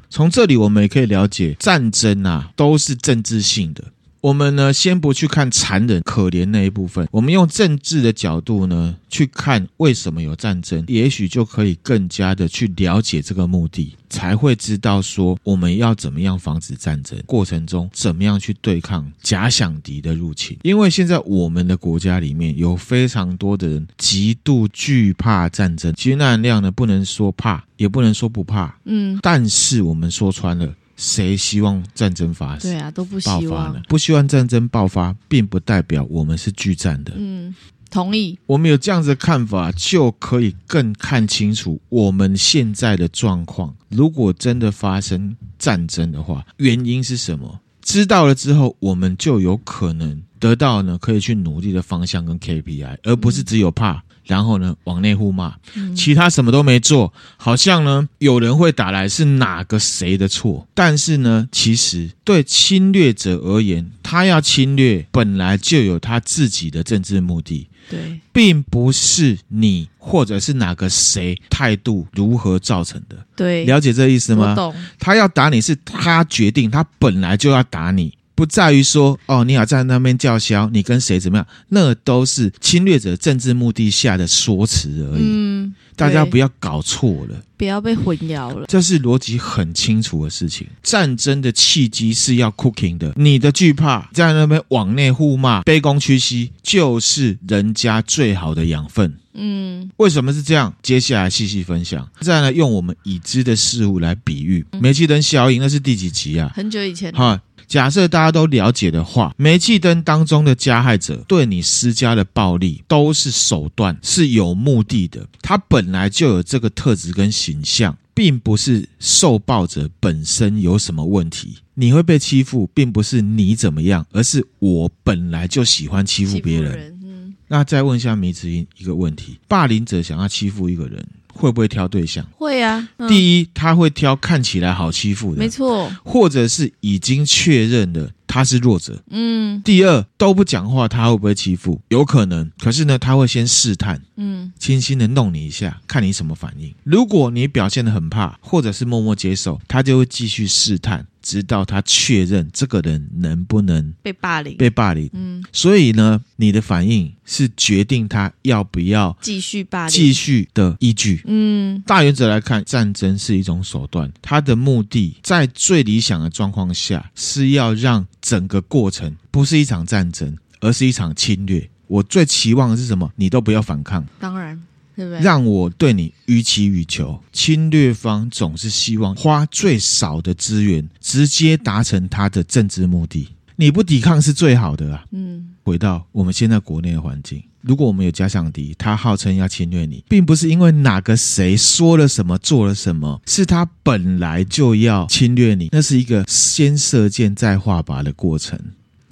[0.09, 3.83] 从这里我们也可以了解，战争啊都是政治性的。
[4.21, 20.55] 我们呢，先不去看残忍可怜那一部分，我们用政治的角度呢去看为什么有战争，也许就可以更加的去了解这个目的，才会知道说我们要怎么样防止战争，过程中怎么样去对抗假想敌的入侵。
[20.61, 30.71] 因为现在我们的国家里面有非常多的人极度惧怕战争，其实那量呢不能说怕，也不能说不怕，嗯，但是我们说穿了。
[31.01, 32.71] 谁希望战争发生？
[32.71, 33.41] 对啊，都不希望。
[33.41, 33.81] 爆发呢？
[33.89, 37.13] 不希望战争爆发，并不代表我们是拒战的。
[37.17, 37.55] 嗯，
[37.89, 38.37] 同意。
[38.45, 43.75] 我们有这样子的看法，就可以更看清楚我们现在的状况。
[43.89, 47.59] 如果真的发生战争的话，原因是什么？
[47.81, 54.03] 知道了之后，我们就有可能得到呢，可以去努力的方向跟 KPI，而不是只有怕。
[54.23, 55.55] 嗯然后呢，往内互骂，
[55.95, 60.67] 其他什么都没做，好像呢有人会打来是哪个谁的错？
[60.73, 73.17] 但是呢，其实对侵略者而言，他要侵略本来就有他自己的政治目的，对，并不是你或者是哪个谁态度如何造成的。
[73.35, 74.55] 对，了解这意思吗？
[74.55, 74.73] 懂。
[74.99, 78.13] 他要打你是他决定，他本来就要打你。
[78.41, 85.21] 不在于说哦，你好在那边叫嚣，你跟谁怎么样，那都是侵略者政治目的下的说辞而已。
[85.21, 90.65] 嗯，大家不要搞错了，不要被混淆了，这是逻辑很清楚的事情。
[90.81, 99.15] 战争的契机是要 cooking 的，你的惧怕在那边往内互骂、卑躬屈膝，就是人家最好的养分。
[99.33, 100.73] 嗯，为什么是这样？
[100.81, 102.05] 接下来细细分享。
[102.19, 106.51] 再来用我们已知的事物来比喻，煤气灯效应，那是第几集啊？
[106.53, 107.13] 很久以前。
[107.13, 107.39] 哈，
[107.71, 115.25] 假设大家都了解的话，煤气灯当中的加害者对你施加的暴力都是手段，是有目的的。
[115.41, 121.59] 他本来就有这个特质跟形象，并不是受暴者本身有什么问题。
[121.75, 126.99] 你会被欺负，并不是你怎么样，而是我本来就喜欢欺负别人。
[127.47, 132.25] 那再问一下迷之音一个问题：霸凌者想要欺负一个人，会不会挑对象？
[132.37, 132.87] 会啊。
[132.97, 139.01] 嗯、第一，他会挑看起来好欺负的，没错，或者是已经确认了他是弱者。
[139.09, 139.61] 嗯。
[139.63, 141.81] 第二，都不讲话，他会不会欺负？
[141.89, 142.49] 有可能。
[142.59, 146.73] 可是呢，他会先试探，嗯，轻轻的弄你一下，看你什么反应。
[146.83, 151.05] 如果你表现的很怕，或者是默默接受，他就会继续试探。
[151.21, 155.09] 直到他确认这个人能不能被霸凌，被霸凌。
[155.13, 161.21] 嗯，所以呢，你的反应是决定他要不要继续霸凌、继续的依据。
[161.25, 171.69] 嗯，大原则来看，战争是一种手段，它的目的在最理想的状况下是要让整个过程不是一场战争，而是一场侵略。
[171.87, 173.11] 我最期望的是什么？
[173.15, 174.05] 你都不要反抗。
[174.19, 174.61] 当然。
[174.95, 177.19] 对对，让我对你予取予求。
[177.31, 183.29] 侵略方总是希望花最少的资源，直接达成他的政治目的。
[183.55, 185.03] 你不抵抗是最好的啊。
[185.11, 195.69] 嗯，回到我们现在国内的环境，如果我们有假想敌，他号称要侵略你，并不是因为哪个谁说了什么做了什么，是他本来就要侵略你。
[195.71, 198.59] 那是一个先射箭再画靶的过程。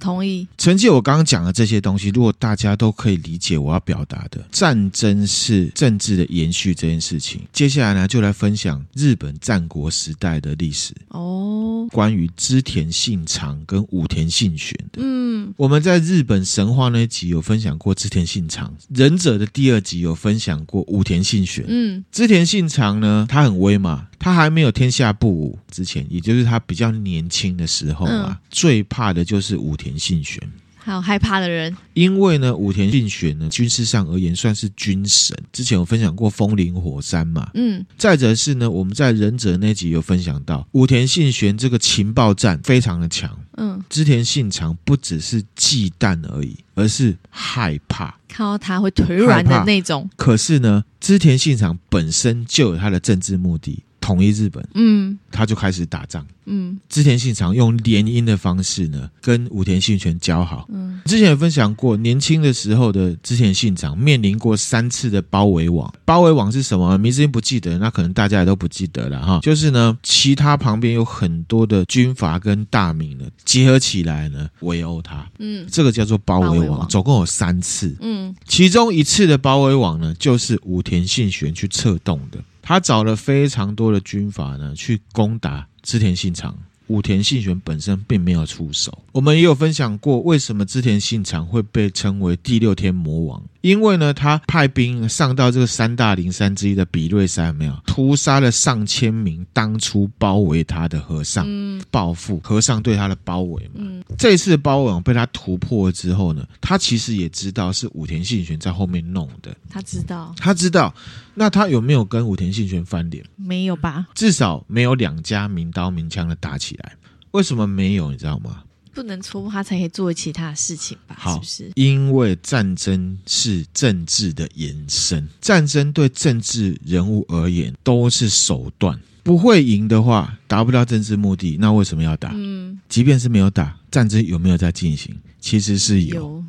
[0.00, 0.48] 同意。
[0.58, 15.02] 承接我刚刚讲的这些东西，如果大家都可以理解我要表达的，战争是政治的延续这件事情，接下来呢，就来分享日本战国时代的历史哦，关于织田信长跟武田信玄的。
[15.02, 21.64] 嗯，我们在日本神话那集有分享过织田信长，忍者的第二集有分享过武田信玄。
[21.68, 24.08] 嗯，织田信长呢，他很威嘛。
[24.20, 30.40] 他还没有天下布武之前，也就是他比较年轻的时候啊，嗯、最怕的就是武田信玄。
[30.82, 35.36] 好害怕的人，因为呢，武田信玄呢，军事上而言算是军神。
[35.52, 37.84] 之前有分享过风林火山嘛，嗯。
[37.98, 43.82] 再者是呢，我们在忍者那集有分享到，武田信玄这个情报战非常的强，嗯。
[43.90, 50.08] 织田信长不只是忌惮而已，而是害怕，看到他会腿软的那种。
[50.16, 53.84] 可是呢，织田信长本身就有他的政治目的。
[54.00, 66.96] 统一日本，嗯，他就开始打仗，嗯，织田信长用联姻的方式呢，跟武田信玄交好，嗯，之前有分享过，年轻的时候的织田信长面临过三次的包围网，包围网是什么？
[66.98, 82.38] 名字不记得，那可能大家也都不记得了哈，就是呢，其他旁边有很多的军阀跟大名呢，结合起来呢，围殴他，嗯，这个叫做包围网，总共有三次，嗯，其中一次的包围网呢，就是武田信玄去策动的。
[82.70, 86.56] 他找了非常多的军阀呢，去攻打织田信长。
[86.86, 88.96] 武田信玄本身并没有出手。
[89.10, 93.42] 我们也有分享过，为什么织田信长会被称为第六天魔王？
[93.60, 103.74] 因为呢，他派兵上到这个三大灵山之一的比瑞山，没有屠杀了上千名当初包围他的和尚，嗯、报复和尚对他的包围嘛。
[103.76, 109.54] 嗯、这次的包围网被他突破了之后呢，他其实也知道是武田信玄在后面弄的。
[109.68, 110.94] 他知道，他知道。
[111.34, 113.24] 那他有没有跟武田信玄翻脸？
[113.36, 116.92] 没有吧，至少没有两家明刀明枪的打起来。
[117.30, 118.10] 为什么没有？
[118.10, 118.62] 你知道吗？
[118.92, 121.16] 不能戳破他才可以做其他事情吧？
[121.18, 121.72] 好，是不是？
[121.74, 128.98] 因为战争是政治的延伸，战争对政治人物而言都是手段。
[129.22, 132.32] 不会赢的话，达不到政治目的，那为什么要打？
[132.34, 135.14] 嗯，即便是没有打，战争有没有在进行？
[135.40, 136.16] 其实是有。
[136.16, 136.44] 有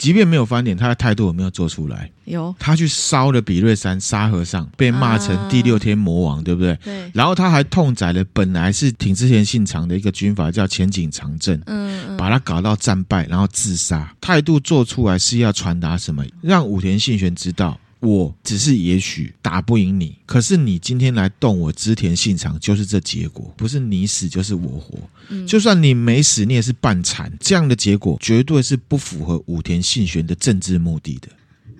[0.00, 2.10] 即便没有翻脸，他的态度有没有做出来？
[2.24, 6.74] 有，他去烧了比瑞山沙和尚，被骂成第六天魔王，啊、对不对？
[6.82, 7.10] 对。
[7.12, 14.10] 然后他还痛宰了本来是挺之前信长的一个军阀，叫前井长政，嗯，嗯，把他搞到战败，然后自杀。
[14.22, 16.24] 态度做出来是要传达什么？
[16.40, 17.78] 让武田信玄知道。
[18.00, 24.98] 我只是也许打不赢你，可是你今天来动我织田信长，就是这结果，不是你死就是我活。
[25.28, 27.30] 嗯，就算你没死，你也是半残。
[27.38, 31.28] 这样的结果绝对是不符合武田信玄的政治目的的。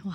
[0.04, 0.14] 哇，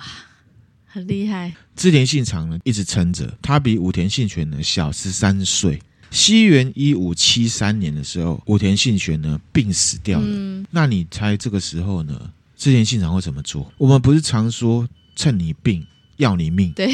[0.86, 1.52] 很厉害！
[1.74, 5.80] 织田信长呢，一直撑着，他比武田信玄呢小十三岁。
[6.12, 10.26] 西元一五七三年的时候，武田信玄呢病死掉了。
[10.28, 13.70] 嗯、那你猜这个时候呢，织田信长会怎么做？
[13.76, 15.84] 我们不是常说趁你病
[16.16, 16.72] 要你命？
[16.72, 16.92] 对。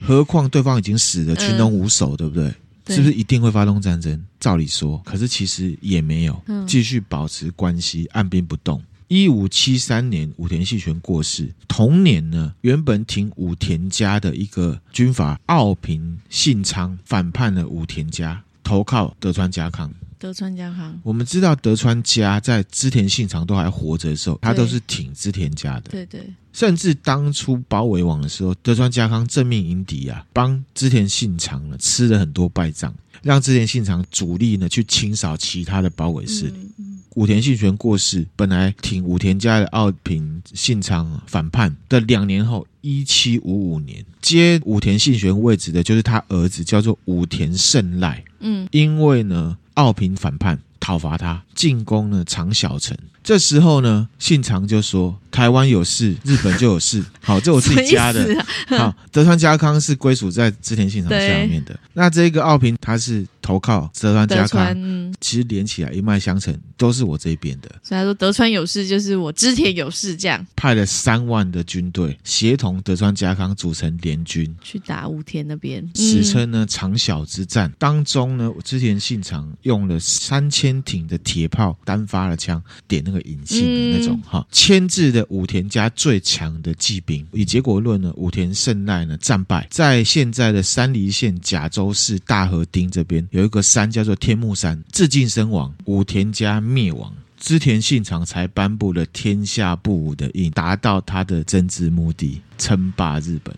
[0.00, 2.54] 何况对方已经死了，群龙无首，嗯、对不对？
[2.84, 4.22] 对是不是一定会发动战争？
[4.38, 8.82] 照理说，可是其实也没有，继续保持关系，按兵不动。
[9.08, 11.52] 一五七三年，武田信玄过世。
[11.68, 19.92] 同年呢，原本挺武田家的一个军阀奥平信昌反叛了武田家，投靠德川家康。
[20.24, 25.90] 德川家康，我们知道德川家在织田信长都还活着的时候，他都是挺织田家的。
[25.90, 36.52] 对对，甚至当初包围网的时候，德川家康正面迎敌啊，帮织田信长呢吃了很多败仗，让织田信长主力呢去清扫其他的包围势力。
[36.56, 48.24] 嗯嗯武田信玄过世，本来挺武田家的奥平信长反叛的两年后，一七五五年接武田信玄位置的就是他儿子，叫做武田胜赖。
[48.40, 52.96] 嗯，因为呢，奥平反叛讨伐他，进攻了长小城。
[53.22, 57.02] 这时候呢，信长就说：“台湾有事，日本就有事。
[57.22, 58.38] 好，这我自己家的。
[58.38, 58.46] 啊、
[58.76, 61.74] 好，德川家康是归属在织田信长下面的。
[61.94, 67.70] 那这个奥平他是投靠德川家康，嗯、其实连起来一脉相承，都是我这边的。
[67.82, 77.72] 所以他说德川有事，就是我织田有事，这样派了三万的军队，协同德川家康组成联军去打武田那边，史称呢长小之战。
[77.78, 83.20] 当中呢，织田信长用了三千挺的铁炮，单发了枪点那个。
[83.24, 87.26] 引信的那种哈，牵制的武田家最强的骑兵。
[87.32, 103.56] 以结果论呢，武田胜赖呢战败，在现在的山梨县甲州市大河町这边有一个山叫做天目山，自尽身亡，武田家灭亡，织田信长才颁布了天下不武的印，达到他的政治目的，称霸日本。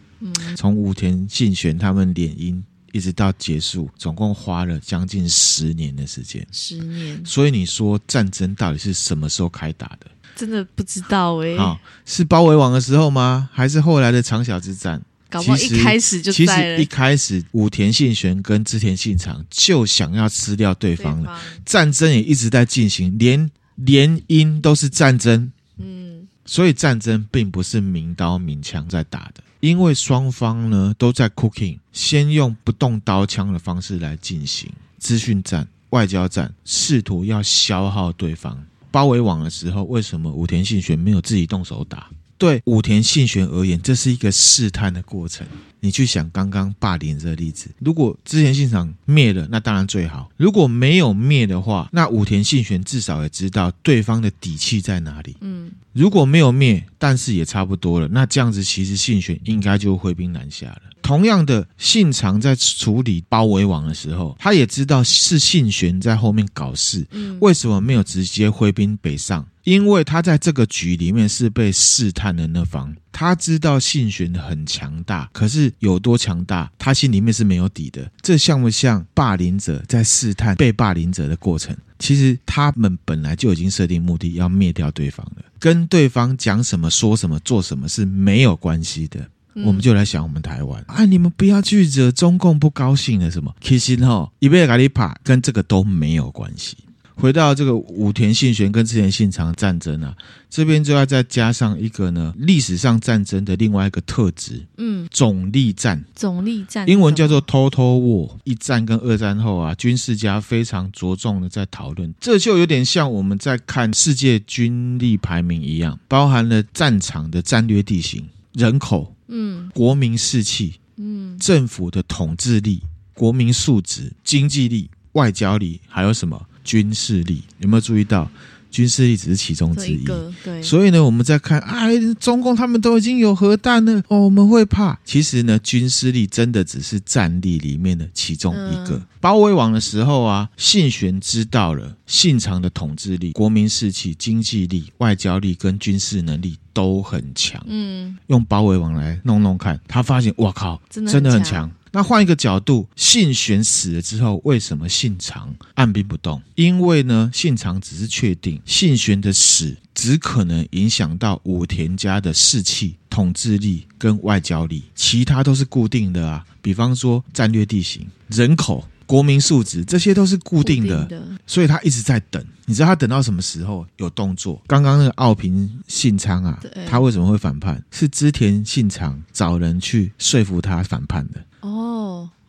[0.54, 2.62] 从武田信玄他们联姻。
[2.96, 6.46] 一直到结束，总共花了将近十年的时间。
[6.50, 10.06] 十年，所以你说战争到底是什么时候开打的？
[10.34, 11.58] 真的不知道哎、欸。
[11.58, 13.50] 好，是包围网的时候吗？
[13.52, 15.02] 还是后来的长筱之战？
[15.28, 25.52] 搞不好一开始就其实一开始武田信玄跟织田信长就想要吃掉对方了，方战争也一直在进行，连联姻都是战争。
[25.78, 29.42] 嗯，所以战争并不是明刀明枪在打的。
[29.60, 38.64] 因为双方呢都在 cooking，先用不动刀枪的方式来进行资讯战、外交战，试图要消耗对方。
[38.90, 42.08] 包围网的时候，为什么武田信玄没有自己动手打？
[42.38, 45.46] 对武田信玄而言，这是一个试探的过程。
[45.80, 55.36] 你去想刚刚霸凌这个例子，如果之前信长灭了，那当然最好；如果没有灭的话，那武田信玄至少也知道对方的底气在哪里。
[55.40, 58.08] 嗯，如果没有灭，但是也差不多了。
[58.08, 60.82] 那这样子，其实信玄应该就挥兵南下了。
[61.02, 67.06] 同样的，信长在处理包围网的时候，他也知道是信玄在后面搞事。
[67.12, 69.46] 嗯，为什么没有直接挥兵北上？
[69.62, 72.94] 因为他在这个局里面是被试探的那方。
[73.18, 78.12] 他知道信玄很强大，可是有多强大，他心里面是没有底的。
[78.20, 81.74] 这像不像霸凌者在试探被霸凌者的过程？
[81.98, 89.26] 其实他们本来就已经设定目的要灭掉对方了，跟对方讲什么、说什么、做什么是没有关系的。
[89.64, 93.56] 我们就来想我们台湾啊，你们不要去惹中共不高兴的什么？
[93.62, 96.76] 其实哈，伊贝卡里帕跟这个都没有关系。
[97.18, 100.14] 回到这个武田信玄跟织田信长战争啊，
[100.50, 106.04] 这边就要再加上一个呢，历史上战争的另外一个特质，嗯，总力战。
[106.14, 108.36] 总力战，英文叫做 Total War。
[108.44, 122.82] 一战跟二战后啊，军事家非常着重的在讨论，这就有点像我们在看世界军力排名一样，包含了战场的战略地形、人口，嗯，国民士气，嗯，政府的统治力、
[123.14, 126.46] 国民素质、经济力、外交力，还有什么？
[126.66, 128.28] 军事力有没有注意到？
[128.68, 130.04] 军事力只是其中之一。
[130.44, 134.98] 对，所以呢，我们在看，哎，中共他们都已经有核弹了，哦，我们会怕？
[135.02, 138.96] 其实呢，军事力真的只是战力里面的其中一个。
[138.96, 147.64] 嗯、包围网的时候啊，信玄知道了信长的统治力、国民士气、经济力、外交力跟军事能力都很强。
[147.66, 151.70] 嗯，用包围网来弄弄看，他发现，哇靠，真的真的很强。
[151.96, 156.42] 那换一个角度，信玄死了之后，为什么信长按兵不动？
[156.54, 166.44] 因为呢，信长只是确定信玄的死只可能影响到武田家的士气、统治力跟外交力，其他都是固定的啊。
[166.60, 171.26] 比方说战略地形、人口、国民素质，这些都是固定的，定的。
[171.46, 172.44] 所以他一直在等。
[172.66, 174.62] 你知道他等到什么时候有动作？
[174.66, 177.82] 刚刚那个奥平信昌啊，他为什么会反叛？
[177.90, 181.42] 是织田信长找人去说服他反叛的。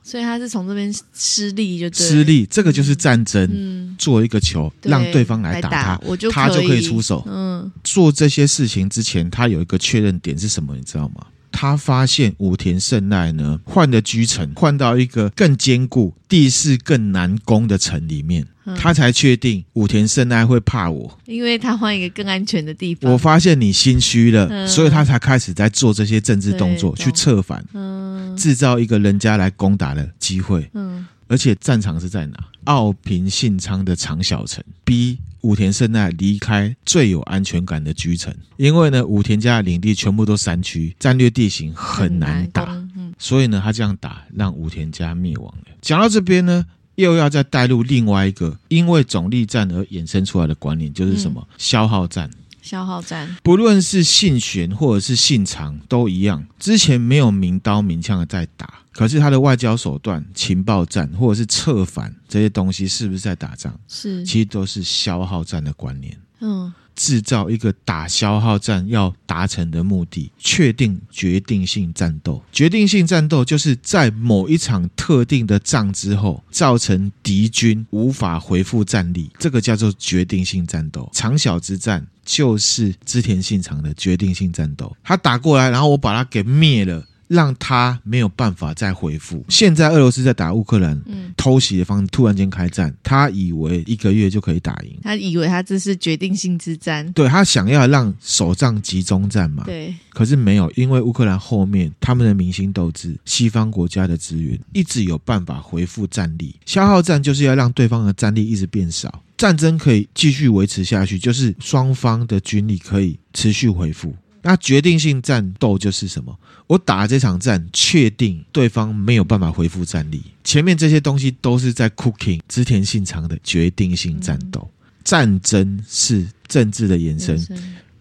[0.04, 3.46] 所以他是从这边失利就对，失利，这个就是战争。
[3.52, 7.22] 嗯，做一个球让对方来打他，我就他就可以出手。
[7.28, 10.74] 嗯，做这些事情之前，他有一个确认点是什么？
[10.78, 11.28] 你知道吗？
[11.52, 23.12] 他发现武田胜赖呢换的居城，换到一个更坚固、地势更难攻的城里面，嗯、他才确定武田胜赖会怕我，因为他换一个更安全的地方。
[23.12, 30.70] 我发现你心虚了，嗯、所以他才开始在做这些政治动作去策反，嗯，制造一个人家来攻打的机会。
[30.74, 32.38] 嗯，而且战场是在哪？
[32.66, 34.62] 奥平信昌的长小城。
[34.84, 45.72] 逼武田胜赖离开最有安全感的居城，因为呢，武田家的领地全部都山区，战略地形很难打，嗯、所以呢，他这样打让武田家灭亡了。
[45.82, 46.66] 讲到这边呢，
[46.96, 51.46] 又要再带入另外一个因为总力战而衍生出来的观念，就是什么？
[51.50, 52.30] 嗯、消耗战。
[52.62, 63.74] 消耗战，不论是信玄或者是信长都一样，之前没有明刀明枪的在打，可是他的外交手段、情报战或者是策反这些东西，是不是在打仗？
[63.88, 66.18] 是，其实都是消耗战的观念。
[66.42, 66.74] 嗯。
[66.98, 72.44] 制造一个打消耗战要达成的目的，确定决定性战斗。
[72.52, 81.08] 决定性战斗就是在某一场特定的仗之后，造成敌军无法回复战力，这个叫做决定性战斗。
[81.14, 87.06] 长小之战就是织田信长的决定性战斗，他打过来，然后我把他给灭了。
[87.28, 89.44] 让他没有办法再回复。
[89.50, 106.56] 现在俄罗斯在打乌克兰，嗯，偷袭的方式突然间开战，他以为一个月就可以打赢，他以为他这是决定性之战，对，他想要让首仗集中战嘛，对，可是没有，因为乌克兰后面他们的民心斗志、西方国家的资源，一直有办法回复战力。
[106.66, 114.16] 消耗战就是要让对方的战力一直变少，战争可以继续维持下去，就是双方的军力可以持续回复。
[114.42, 116.38] 那决定性战斗就是什么？
[116.68, 120.22] 我打这场战，确定对方没有办法恢复战力。
[120.44, 124.60] 前面这些东西都是在 cooking 织田信长的决定性战斗。
[124.62, 127.38] 嗯、战争是政治的延伸，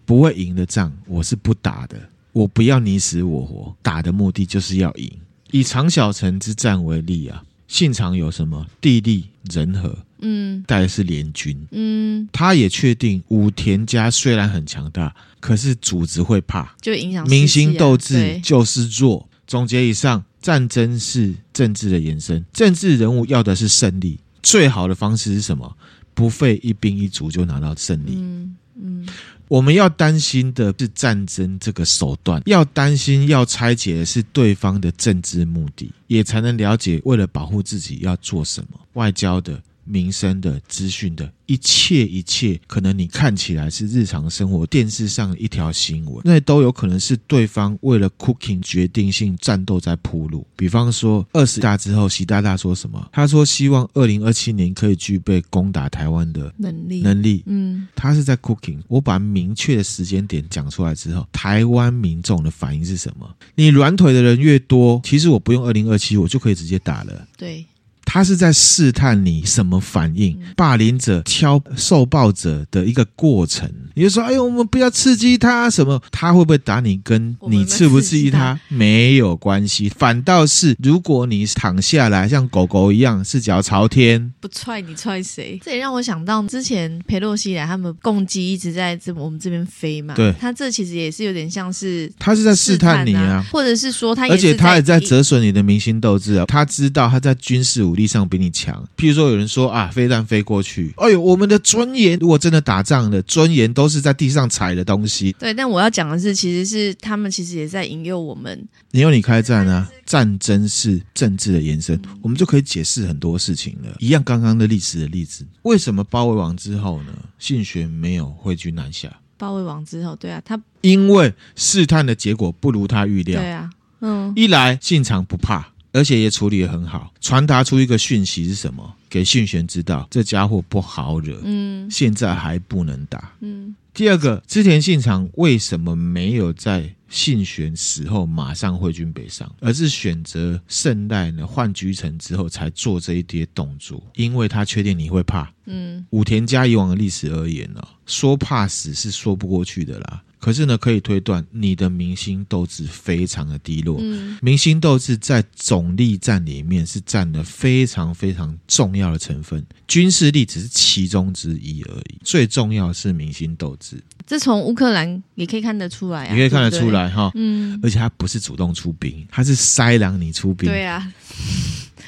[0.05, 1.97] 不会赢的仗我是不打的。
[2.33, 5.11] 我不要你死我活，打的目的就是要赢。
[5.51, 9.97] 以长小城之战为例啊，信长有什么地利人和？
[10.19, 11.55] 嗯，带的是联军。
[11.71, 19.29] 嗯，他也确定武田家虽然很强大，可是组织会怕，就影响民心斗志就是弱。
[19.45, 24.19] 总结以上，战争是政治的延伸，政治人物要的是胜利。
[24.41, 25.77] 最好的方式是什么？
[26.13, 28.15] 不费一兵一卒就拿到胜利。
[28.15, 29.07] 嗯嗯，嗯
[29.47, 38.79] 我们要担心的是战争这个手段，要担心要拆解的是对方的政治目的，也才能了解为了保护自己要做什么。
[38.93, 39.61] 外交的。
[39.87, 50.45] 民生的资讯的一切一切，可能你看起来是日常生活电视上一条新闻，那都有可能是对方为了 cooking 决定性战斗在铺路。
[50.55, 53.09] 比方说二十大之后，习大大说什么？
[53.13, 57.01] 他说希望二零二七年可以具备攻打台湾的能力。
[57.01, 58.79] 能力，嗯，他是在 cooking。
[58.87, 63.27] 我把明确的时间点讲出来之后，台湾民众的反应是什么？
[63.55, 67.27] 你软腿的人越多，其实我不用二零二七，我就可以直接打了。
[67.37, 67.65] 对。
[68.09, 73.69] 他是在试探你什么反应，霸凌者挑受暴者的一个过程。
[73.95, 76.01] 你就说：“哎呦，我们不要刺激他，什么？
[76.09, 76.97] 他会不会打你？
[77.03, 79.89] 跟你刺不刺激他没有关系。
[79.89, 85.59] 反倒是，如果你躺下来像狗狗一样，四脚朝天，不踹你踹谁？
[85.61, 90.13] 这也让我想到之前裴洛西来，他们共机一直在这我们这边飞嘛。
[90.13, 96.45] 对，他这其实也是有点像是他是在试探你啊，或者是说他，而且他也在折损你的明星斗志啊。
[96.45, 105.35] 他知道他在军事武力上比你强，譬如说有人说啊，飞弹飞过去，哎呦，我们的尊严，如果真的打仗了，尊严都是在地上踩的东西。
[105.37, 108.65] 对，但我要讲的是，其实是他们其实也在引诱我们。
[108.91, 113.93] 你有你开战啊，战争是政治的延伸，我们就可以解释很多事情了。
[113.99, 117.11] 一样刚刚的历史的例子，为什么包围王之后呢？
[117.39, 119.11] 信玄没有挥军南下。
[119.37, 123.39] 包围王之后，对啊，他因为试探的结果不如他预料。
[123.39, 123.69] 对啊，
[124.01, 125.73] 嗯，一来信长不怕。
[125.97, 128.93] 而且也处理得很好，传达出一个讯息是什么？
[129.09, 131.41] 给信玄知道，这家伙不好惹。
[131.43, 133.33] 嗯，现在还不能打。
[133.39, 144.05] 嗯，第二个，织田信长为什么没有在信玄死后马上挥军北上，而是选择胜赖呢换居城之后才做这一些动作？
[144.13, 145.51] 因为他确定你会怕。
[145.65, 150.21] 嗯，武田家以往的历史而言呢，说怕死是说不过去的啦。
[150.39, 153.97] 可是呢，可以推断你的明星斗志非常的低落。
[153.99, 162.19] 嗯，明星斗志在总力战里面是占了非常非常重要的成分，军事力只是其中之一而已。
[162.23, 164.01] 最重要的是明星斗志。
[164.25, 167.31] 这从乌克兰也可以看得出来啊，你可以看得出来哈。
[167.35, 170.69] 嗯，而且他不是主动出兵，他是塞让你出兵。
[170.69, 171.11] 对啊。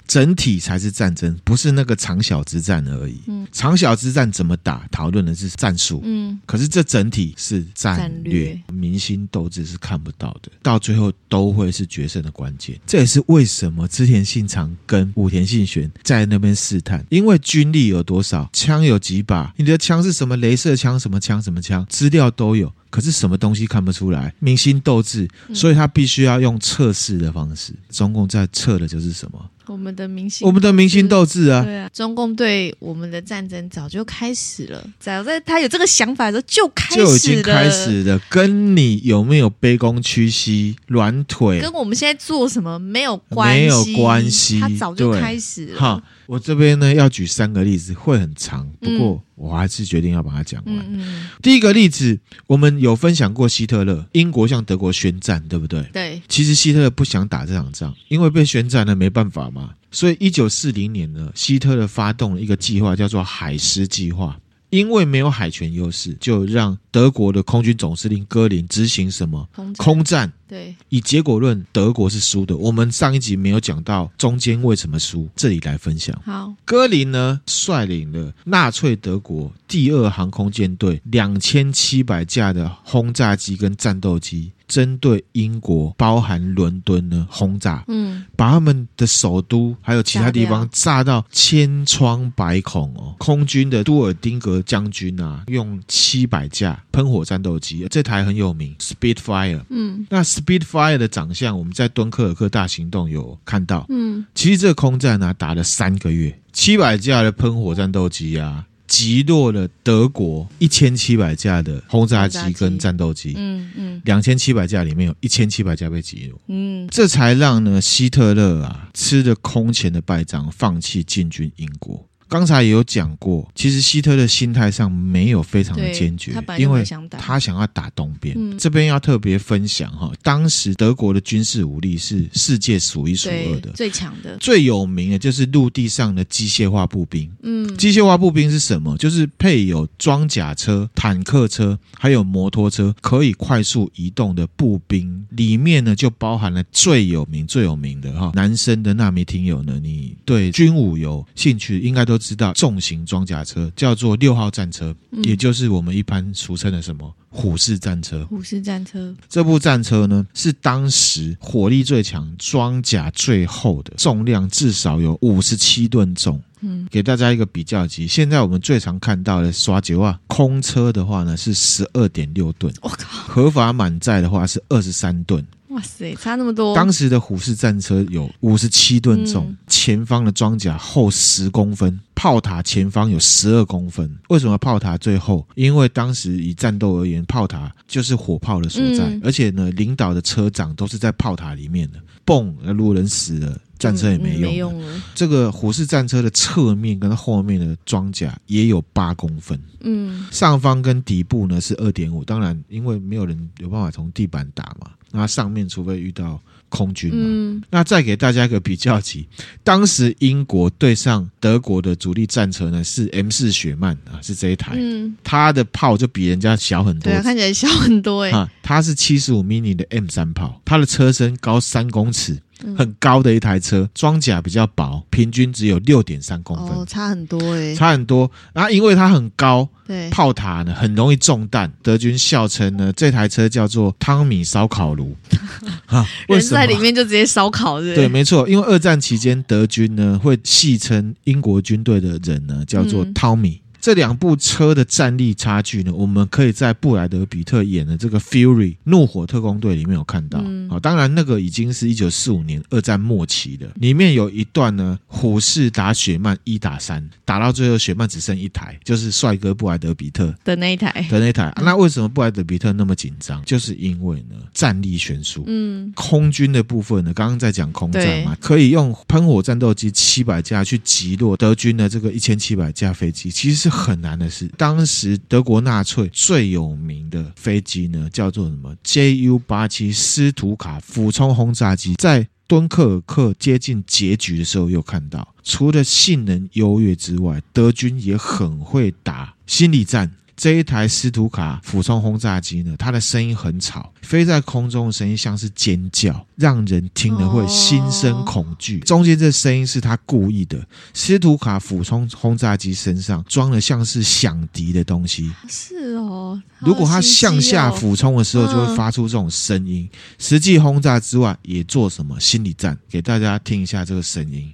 [0.09, 3.19] 整体才是战争，不是那个长小之战而已。
[3.27, 6.01] 嗯，长小之战怎么打，讨论的是战术。
[6.03, 12.75] 嗯，可是这整体是战略，战略民心斗志是看不到的，到最后都会是决胜的关键。
[12.87, 22.73] 这也是为什么织田信长跟武田信玄在那边试探，因为军力有多少，枪有几把，你的枪是什么镭射枪，什么枪，什么枪，资料都有。
[22.89, 24.33] 可是什么东西看不出来？
[24.39, 27.71] 民心斗志，所以他必须要用测试的方式。
[27.91, 29.47] 中共在测的就是什么？
[29.71, 31.63] 我们的明星，我们的明星斗志啊！
[31.63, 38.19] 对啊，中共对我们的战争早就开始了，早在他有这个想法的时候就开始了，就已经开始了。
[38.29, 44.59] 跟你有没有卑躬屈膝、软腿，跟我们现在做什么没有关系，没有关系。
[44.59, 45.79] 他早就开始了。
[45.79, 49.13] 好，我这边呢要举三个例子，会很长，不过。
[49.13, 50.75] 嗯我还是决定要把它讲完。
[50.75, 55.81] 嗯嗯，第一个例子，我们有分享过希特勒，英国向德国宣战，对不对？
[55.93, 56.21] 对。
[56.27, 59.69] 其实希特勒不想打这场仗，因为被宣战了，没办法嘛。
[59.91, 64.37] 所以一九四零年呢，希特勒发动了一个计划，叫做海狮计划。
[64.71, 70.29] 因为没有海权优势，就让德国的空军总司令戈林执行什么空战？
[70.49, 72.57] 对，以结果论，德国是输的。
[72.57, 76.19] 我们上一集没有讲到中间为什么输，这里来分享。
[76.25, 84.51] 好，戈林呢率领了纳粹德国第二航空舰队两千七百架的轰炸机跟战斗机。
[84.67, 93.15] 针对英国，包含伦敦呢轰炸，嗯，把他们的首都还有其他地方炸到千疮百孔哦。
[93.17, 99.63] 空军的杜尔丁格将军啊，用七百架喷火战斗机，这台很有名，Spitfire。
[99.69, 103.85] 嗯，那 Spitfire 的长相，我们在敦刻尔克大行动有看到。
[103.89, 108.65] 嗯，其实这个空战呢、啊，打了三个月，七百架的喷火战斗机啊。
[108.87, 122.03] 击落了德国一千七百架的轰炸机跟战斗机，嗯嗯，两千七百架里面有一千七百架被击落，嗯，这才让呢希特勒啊吃着空前的败仗，放弃进军英国。
[122.29, 126.83] 刚才也有讲过，其实希特勒心态上没有非常的坚决，因为
[127.17, 128.35] 他想要打东边。
[128.37, 137.27] 嗯、这边要特别分享哈，当时德国的军事武力是世界数一数二的，最强的，最有名的就是陆地上的机械化步兵。
[137.41, 138.95] 嗯，机械化步兵是什么？
[138.97, 145.25] 就是配有装甲车、坦克车，还有摩托车，可以快速移动的步兵。
[145.31, 152.18] 里面呢，就包含了最有名、最有名的哈，男生的纳米听友呢，你对军武有兴趣，应该都。
[152.19, 158.25] 知道重型装甲车叫做六号战车，嗯、也就是我们一般俗称的什么虎式战车。
[158.25, 166.39] 虎式战车这部战车呢，是当时火力最强、装甲最厚的，重量至少有五十七吨重。
[166.61, 175.45] 嗯，给大家一个比较级，现在我们最常看到的刷九啊，空车的话呢是十二点六吨，我靠，合法满载的话是二十三吨。
[175.69, 176.75] 哇塞，差那么多！
[176.75, 184.17] 当时的虎式战车有五十七吨重，嗯、前方的装甲厚十公分，炮塔前方有十二公分。
[184.29, 185.47] 为什么炮塔最厚？
[185.53, 191.99] 因为当时以战斗而言，炮塔就是火炮的所在，嗯、而且呢，领导的车长都是在炮塔里面的。
[192.25, 194.41] 嘣，如果人死了，战车也没用。
[194.41, 195.03] 嗯嗯、没用了。
[195.13, 199.59] 这个虎式战车的侧面跟后面的装甲也有八公分。
[199.81, 202.23] 嗯，上方跟底部呢是二点五。
[202.23, 204.89] 当然，因为没有人有办法从地板打嘛。
[205.11, 206.39] 那上面除非遇到
[206.69, 209.27] 空军嘛，嗯、那再给大家一个比较级，
[209.63, 222.39] 当时英国对上德国的主力战车呢是 M 四雪曼啊，是这一台，嗯，它的炮就比人家小很多，对啊，看起来小很多哎，啊，它是七十五 mini 的 M 三炮，它的车身高三公尺。
[222.77, 228.29] 很高的一台车，装甲比较薄，平均只有六点三公分，哦，差很多哎，差很多。
[228.53, 235.15] 然后因为它很高，对，炮塔呢很容易中弹，德军笑称呢这台车叫做汤米烧烤炉，
[235.87, 238.47] 哈，人在里面就直接烧烤，对，对，没错。
[238.49, 243.61] 因为二战期间德军呢会戏称英国军队的人呢叫做汤米。
[243.63, 250.39] 嗯这两部车的战力差距呢，我们可以在布莱德比特演的这个《Fury》怒火特工队里面有看到。
[250.45, 261.51] 嗯、当然那个已经是一九四五年二战末期的，里面有一段呢，虎式打雪曼一打三，打到最后雪曼只剩一台，就是帅哥布莱德比特的那一台的那一台。
[261.63, 263.43] 那为什么布莱德比特那么紧张？
[263.43, 265.45] 就是因为呢，战力悬殊。
[265.47, 273.78] 嗯，空军的部分呢，刚刚在讲空战嘛，可以用喷火战斗机七百架去击落德军的这个一千七百架飞机，其实是。
[273.79, 290.11] 很难的是，当时德国纳粹最有名的飞机呢，叫做什么？JU 八七斯图卡俯冲轰炸机，在敦刻尔克接近结局的时候，又看到，除了性能优越之外，德军也很会打心理战。
[290.39, 298.79] 这一台斯图卡俯冲轰炸机呢，它的声音很吵，飞在空中的声音像是尖叫，让人听了会心生恐惧。
[298.79, 300.57] 中间这声音是他故意的。
[300.93, 306.41] 斯图卡俯冲轰炸机身上装了像是响笛的东西，是哦。
[306.59, 309.89] 如果它向下俯冲的时候，就会发出这种声音。
[310.19, 312.77] 实际轰炸之外，也做什么心理战？
[312.89, 314.49] 给大家听一下这个声音。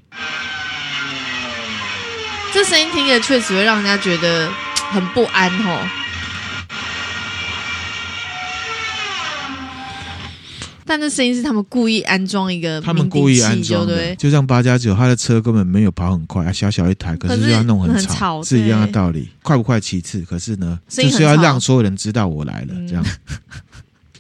[2.52, 4.50] 这声音听起来确实会让人家觉得
[4.92, 5.88] 很不安哦。
[10.88, 19.28] 但这声音是他们故意安装一个，他们故意安装的，对，就像八加九，他的车根本没有跑很快，小小一台，可是就要弄很吵，很吵，是一样的道理。
[19.42, 23.04] 快不快其次，可是呢，就是要让所有人知道我来了，这样。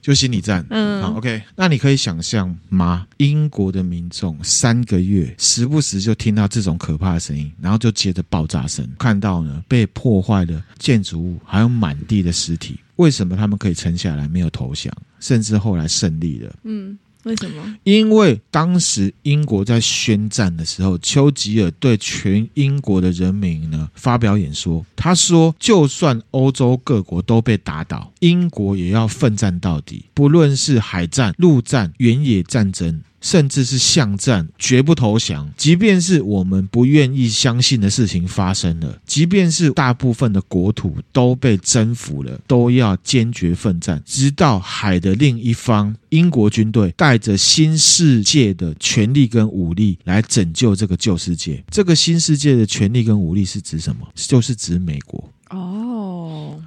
[0.05, 1.41] 就心理战，嗯，好，OK。
[1.55, 3.07] 那你可以想象吗？
[3.17, 12.79] 英国的民众三个月时不时就听到这种可怕的声音，然后就接着爆炸声，看到呢被破坏的建筑物，还有满地的尸体。
[12.97, 16.55] 为什么他们可以撑下来，没有投降，甚至后来胜利了？
[16.65, 16.95] 嗯。
[17.25, 17.75] 为什么？
[17.83, 24.85] 因为当时英国在宣战的时候，丘吉尔对全英国的人民呢发表演说。
[24.95, 35.51] 他说：“就算欧洲各国都被打倒，英国也要奋战到底，不论是海战、陆战、原野战争。”甚至是巷战，绝不投降。
[35.57, 51.63] 即便是我们不愿意相信的事情发生了，即便是大部分的国土都被征服了，都要坚决奋战，直到海的另一方，英国军队带着新世界的权力跟武力来拯救这个旧世界。
[51.71, 54.07] 这个新世界的权力跟武力是指什么？
[54.13, 55.27] 就是指美国。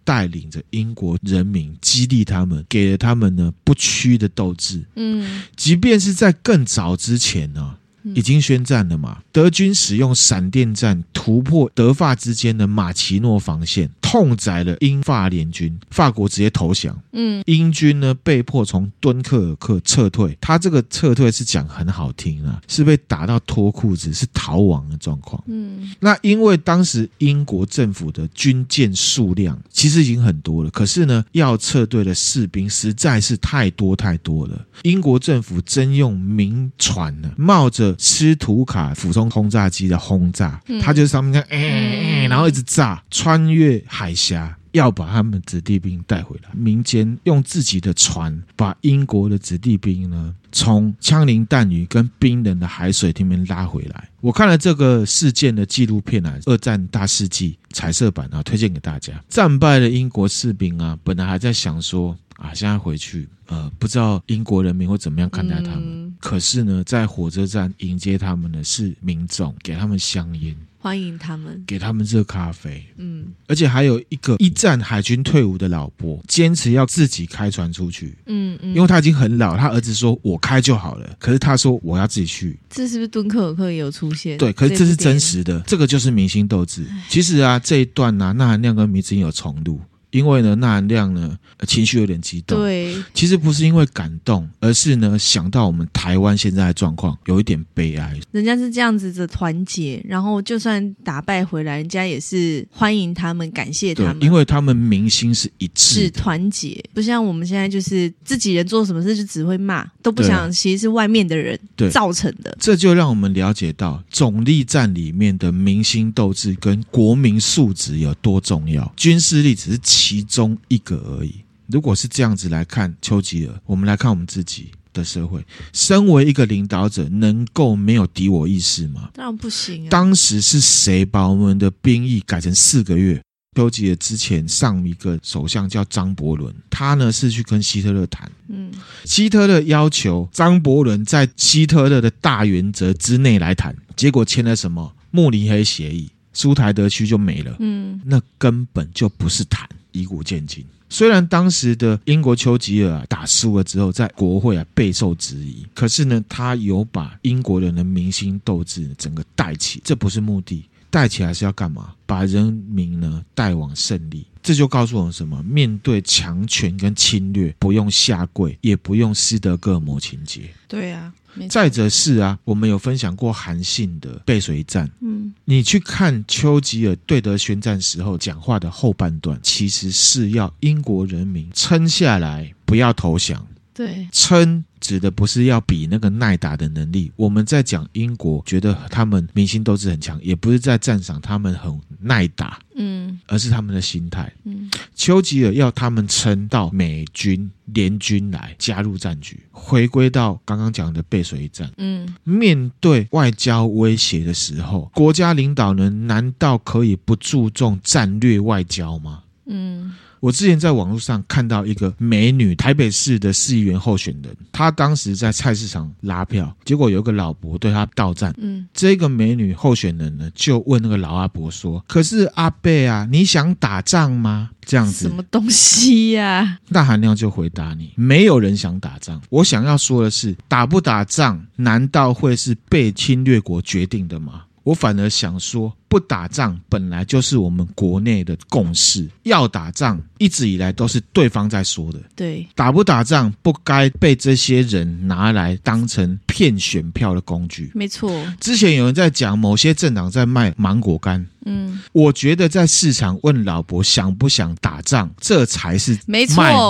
[0.08, 4.82] 哦，带领着英国人民，激励他们，给了他们呢不屈的斗志。
[4.96, 7.76] 嗯，即便是在更早之前呢。
[8.14, 9.18] 已经宣战了嘛？
[9.32, 16.98] 德军使用闪电战突破德法之间的马奇诺防线，痛宰了英法联军，法国直接投降。
[17.12, 20.36] 嗯，英军呢被迫从敦刻尔克撤退。
[20.40, 25.42] 他这个撤退是讲很好听啊，是被打到脱裤子，是逃亡的状况。
[25.46, 34.58] 嗯，那因为当时英国政府的军舰数量其实已经很多了，可是呢，要撤退的士兵实在是太多太多了。
[34.84, 46.50] 英国政府征用民船呢，冒着斯图卡俯冲轰炸机的轰炸，他就是上面看，哎哎，然后一直炸，穿越海峡，要把他们子弟兵带回来。
[46.54, 54.08] 民间用自己的船把英国的子弟兵呢，从枪林弹雨跟冰冷的海水里面拉回来。
[54.20, 59.12] 我看了这个事件的纪录片啊，《二战大事记》彩色版啊，推荐给大家。
[59.28, 62.16] 战败的英国士兵啊，本来还在想说。
[62.38, 66.14] 啊，现在回去，呃，不知道英国人民会怎么样看待他们。
[66.20, 72.84] 可是呢，在火车站迎接他们的是民众，给他们香烟，欢迎他们，给他们热咖啡。
[72.96, 78.16] 嗯，而且还有一个一战海军退伍的老伯，坚持要自己开船出去。
[78.26, 82.58] 嗯嗯，因为他已经很老，他儿子说我开就好了，可是他说我要自己去。
[82.70, 84.38] 这是不是敦刻尔克也有出现？
[84.38, 86.86] 对，可是这是真实的，这个就是明星斗志。
[87.08, 89.80] 其实啊，这一段呢、啊，那含量跟迷之音有重录。
[90.10, 91.36] 因为呢，钠含量呢
[91.66, 92.58] 情绪有点激动。
[92.58, 98.18] 对，其实不是因为感动，而是呢想到我们台湾现在的状况，有一点悲哀。
[98.30, 111.58] 人家是这样子的团结，然后就算打败回来，人家也是欢迎他们，感谢他们，因为他们民心是一致，是团结，不像我们现在就是自己人做什么事就只会骂，都不想，其实是外面的人
[111.90, 112.56] 造成的。
[112.58, 119.78] 这就让我们了解到总力战里面的民心斗志跟国民素质有多重要，军事力只是。
[120.08, 121.34] 其中一个而已。
[121.66, 125.44] 如果是这样子来看丘吉尔，我们来看我们自己的社会，
[125.74, 129.10] 身为一个领导者，能够没有敌我意识吗？
[129.12, 129.90] 当然不行啊。
[129.90, 133.20] 当时是谁把我们的兵役改成四个月？
[133.54, 138.32] 丘吉尔之前上一个首相叫张伯伦，他呢是去跟希特勒谈。
[138.48, 138.72] 嗯，
[139.04, 147.54] 希特勒要求张伯伦在希特勒的大原则之内来谈，结果签了什么慕尼黑协议，苏台德区就没了。
[147.58, 149.68] 嗯，那根本就不是谈。
[149.98, 161.92] 以古见今，虽然当时的英国丘吉尔啊打输了之后，在国会啊备受质疑，可是呢，他有把英国人的民心斗志整个带起，这不是目的，带起来是要干嘛？
[162.06, 164.24] 把人民呢带往胜利。
[164.42, 165.42] 这就告诉我们什么？
[165.42, 170.42] 面对强权跟侵略，不用下跪，也不用斯德哥尔摩情节。
[170.66, 171.12] 对啊。
[171.46, 174.90] 再者是啊，我们有分享过韩信的背水一战。
[175.00, 183.46] 嗯，你去看丘吉尔对德宣战时候讲话的后半段，其实是要英国人民撑下来，不要投降。
[183.74, 187.12] 对，撑指的不是要比那个耐打的能力。
[187.14, 194.32] 我们在讲英国，觉得他们明星斗志很强，也不是在赞赏他们很耐打，嗯，而是他们的心态。
[194.44, 201.70] 嗯，丘吉尔要他们撑到美军联军来加入战局，回归到刚刚讲的背水一战。
[201.76, 209.24] 嗯，面对外交威胁的时候，国家领导人难道可以不注重战略外交吗？
[209.44, 209.94] 嗯。
[210.20, 218.34] 我之前在网络上看到一个美女台北市的市议员候选人，她当时在菜市场拉票，结果有个老伯对她到站。
[218.38, 226.58] 嗯，这个美女候选人呢，就问那个老阿伯说：“可是阿贝啊，你想打仗吗？”这样子什么东西呀、啊？
[226.68, 229.18] 那韩亮就回答你：没有人想打仗。
[229.30, 234.42] 我想要说的是，打不打仗，难道会是被侵略国决定的吗？
[234.68, 239.08] 我反而想说，不打仗本来就是我们国内的共识。
[239.22, 241.98] 要打仗，一直以来都是对方在说的。
[242.14, 247.70] 对，打不打仗不该被这些人拿来当成骗选票的工具。
[247.74, 251.26] 没错，之前有人在讲某些政党在卖芒果干。
[251.46, 256.26] 嗯，我觉得在市场问老伯想不想打仗，这才是卖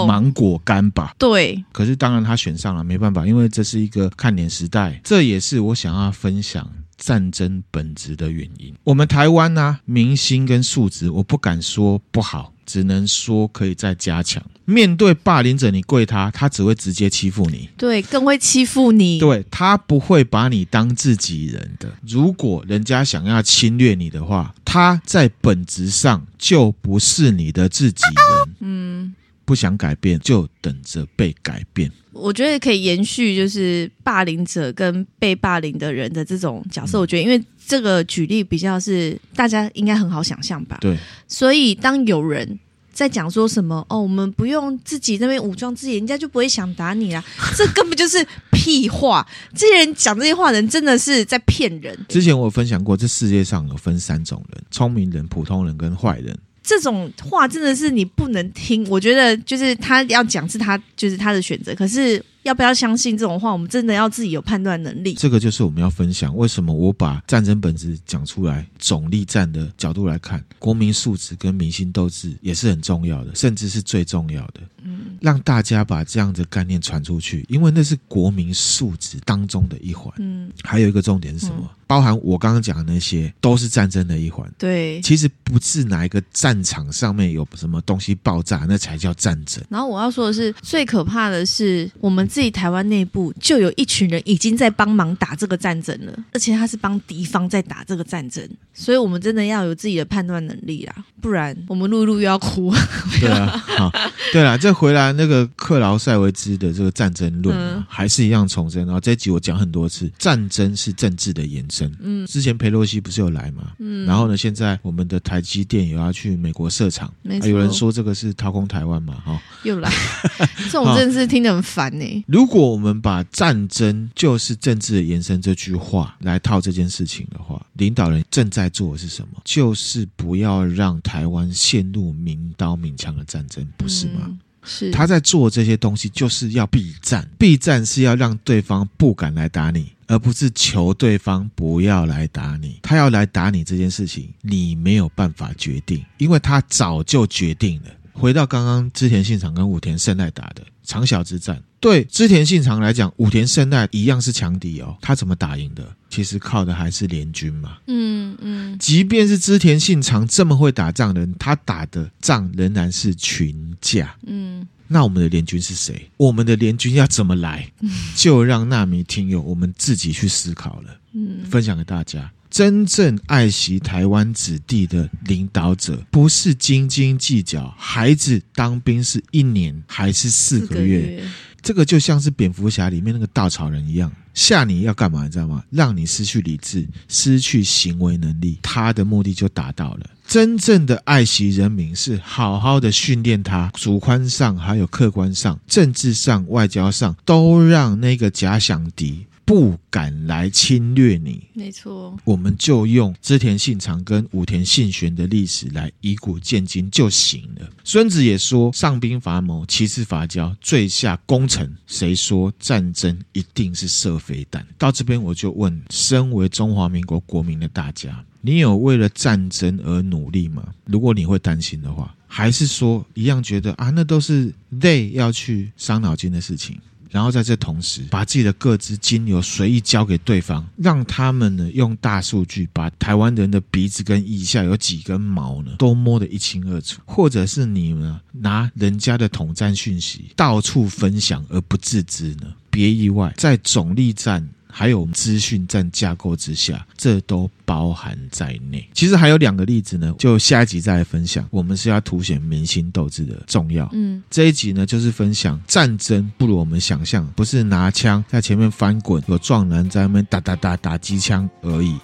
[0.06, 1.16] 芒果干吧？
[1.18, 1.64] 对。
[1.72, 5.00] 可是当然他选上了，没办法，因为这是一个看脸时代。
[5.02, 6.64] 这也是我想要分享。
[6.98, 14.42] 战争本质的原因，我们台湾呢、啊，明星跟素质，我不敢说不好，只能说可以再加强。
[14.64, 21.90] 面对霸凌者，你跪他，他只会直接欺负你，对，更会欺负你，对，他不会把你当自己人的。
[22.06, 28.56] 如果人家想要侵略你的话，他在本质上就不是你的自己人。
[28.60, 29.14] 嗯。
[29.48, 31.90] 不想改变，就等着被改变。
[32.12, 36.98] 我觉得可以延续，就是霸凌者跟被霸凌的人的这种角色。
[36.98, 40.76] 嗯、我觉得，因为这个举例比较是大家应该很好想象吧。
[40.82, 40.98] 对。
[41.26, 42.58] 所以，当有人
[42.92, 47.24] 在讲说什么“哦，我们不用自己那边武装自己，人家就不会想打你啦”，
[47.56, 48.22] 这根本就是
[48.52, 49.26] 屁话。
[49.54, 51.98] 这些人讲这些话的人，真的是在骗人。
[52.06, 56.38] 之前我有分享过，这世界上有分三种人：聪明人、普通人跟坏人。
[56.68, 62.22] 这种话真的是你不能听，我觉得就是他要讲是他就是他的选择，可是。
[62.48, 63.52] 要不要相信这种话？
[63.52, 65.12] 我们真的要自己有判断能力。
[65.14, 74.60] 这个就是我们要分享为什么我把战争本质讲出来，总力战的角度来看，国民素质跟民心斗志也是很重要的，甚至是最重要的。
[74.82, 80.10] 嗯，让大家把这样的概念传出去，因为那是国民素质当中的一环。
[80.18, 81.58] 嗯，还有一个重点是什么？
[81.60, 84.50] 嗯、包含我刚刚讲的那些，都是战争的一环。
[84.56, 89.62] 对，其实不是哪一个战场上面有什么东西爆炸，那才叫战争。
[89.68, 92.26] 然后我要说的是，最可怕的是我们。
[92.28, 102.72] 自己台湾内部就有一群人已经在帮忙打这个战争了，而且他是帮敌方在打这个战争，所以我们真的要有自己的判断能力啦，不然我们录录又要哭。
[103.20, 103.92] 对啊，好，
[104.32, 108.84] 对啊，再回来那个克劳塞维兹的这个战争论，嗯、还是一样重申。
[108.84, 111.92] 然后这一集我讲很多次，战争是政治的延伸。
[112.00, 113.72] 嗯，之前裴洛西不是有来吗？
[113.78, 119.14] 嗯，然后呢，现在我们的台积电也要去美国设厂，没错、啊、有人说这个是掏空台湾嘛？
[119.24, 119.90] 哈，又来，
[120.70, 122.24] 这种真的是听得很烦呢、欸。
[122.28, 129.40] 如果我们把战争就是政治的延伸这句话来套这件事情的话，领导人正在做的是什么？
[129.46, 134.20] 就是不要让台湾陷入明刀明枪的战争，不是吗？
[134.26, 137.26] 嗯、是他在做这些东西，就是要避战。
[137.38, 142.78] 避战是要让对方不敢来打你，而不是求对方不要来打你。
[142.82, 147.88] 他要来打你这件事情，你没有办法决定，因为他早就决定了。
[148.12, 154.96] 回到刚刚之田信长跟武田胜赖打的长小之战，对织田信长来讲，武田胜赖一样是强敌哦。
[155.02, 155.86] 他怎么打赢的？
[156.08, 157.76] 其实靠的还是联军嘛。
[157.88, 158.78] 嗯嗯。
[158.78, 164.16] 即便是织田信长这么会打仗的人，他打的仗仍然是群架。
[164.26, 164.66] 嗯。
[164.88, 166.10] 那我们的联军是谁？
[166.16, 167.70] 我们的联军要怎么来？
[168.16, 171.00] 就让纳米听友我们自己去思考了。
[171.12, 171.44] 嗯。
[171.50, 172.32] 分享给大家。
[172.50, 181.30] 真正爱惜台湾子弟的领导者，不是斤斤计较孩子当兵是一年还是四个月，个月
[181.60, 185.24] 这个就像是蝙蝠侠里面那个稻草人一样，吓你要干嘛？
[185.24, 185.62] 你知道吗？
[185.70, 190.10] 让你失去理智，失去行为能力，他的目的就达到了。
[190.26, 199.26] 真正的爱惜人民，是好好的训练他，主观上还有客观上，政治上、外交上，都让那个假想敌。
[199.48, 207.66] 不敢来侵略你，没错，我们就用织田信长跟武田信玄的历史来以古鉴今就行了。
[207.82, 214.66] 孙子也说：“上兵伐谋，其次伐交，最下攻城。”谁说战争一定是射飞弹？
[214.76, 220.62] 到这边我就问：身为中华民国国民的大家，你有为了战争而努力吗？
[220.84, 226.78] 如果你会担心的话，还是说一样觉得啊，那都是 they 要去伤脑筋的事情？
[227.10, 242.52] 然后在这同时，把自己的个资金流随意交给对方，让他们呢用大数据把台湾人的鼻子跟腋下有几根毛呢都摸得一清二楚，或者是你呢拿人家的统战讯息到处分享而不自知呢？
[242.70, 244.48] 别意外，在总力战。
[244.70, 248.88] 还有资讯站架构之下，这都包含在内。
[248.92, 251.46] 其实还有两个例子呢，就下一集再来分享。
[251.50, 253.88] 我们是要凸显民心斗志的重要。
[253.92, 261.96] 嗯，这一集呢，就是分享战争不如我们想象，不是拿枪在前面翻滚，有壮男在那边打打打打机枪而已。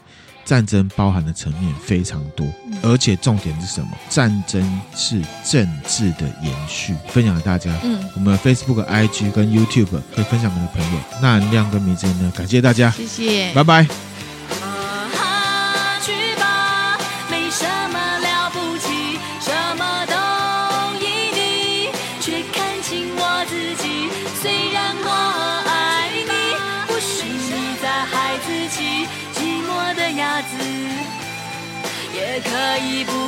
[0.45, 2.47] 战争包含的层面非常多，
[2.83, 3.89] 而且重点是什么？
[4.09, 6.95] 战争是政治的延续。
[7.09, 11.01] 分享给大家，嗯，我们的 Facebook、IG 跟 YouTube 可以分享给你的朋友。
[11.23, 12.33] 那亮跟迷之呢？
[12.37, 14.14] 感谢大家，谢谢，拜拜。
[32.85, 33.24] 可以不要。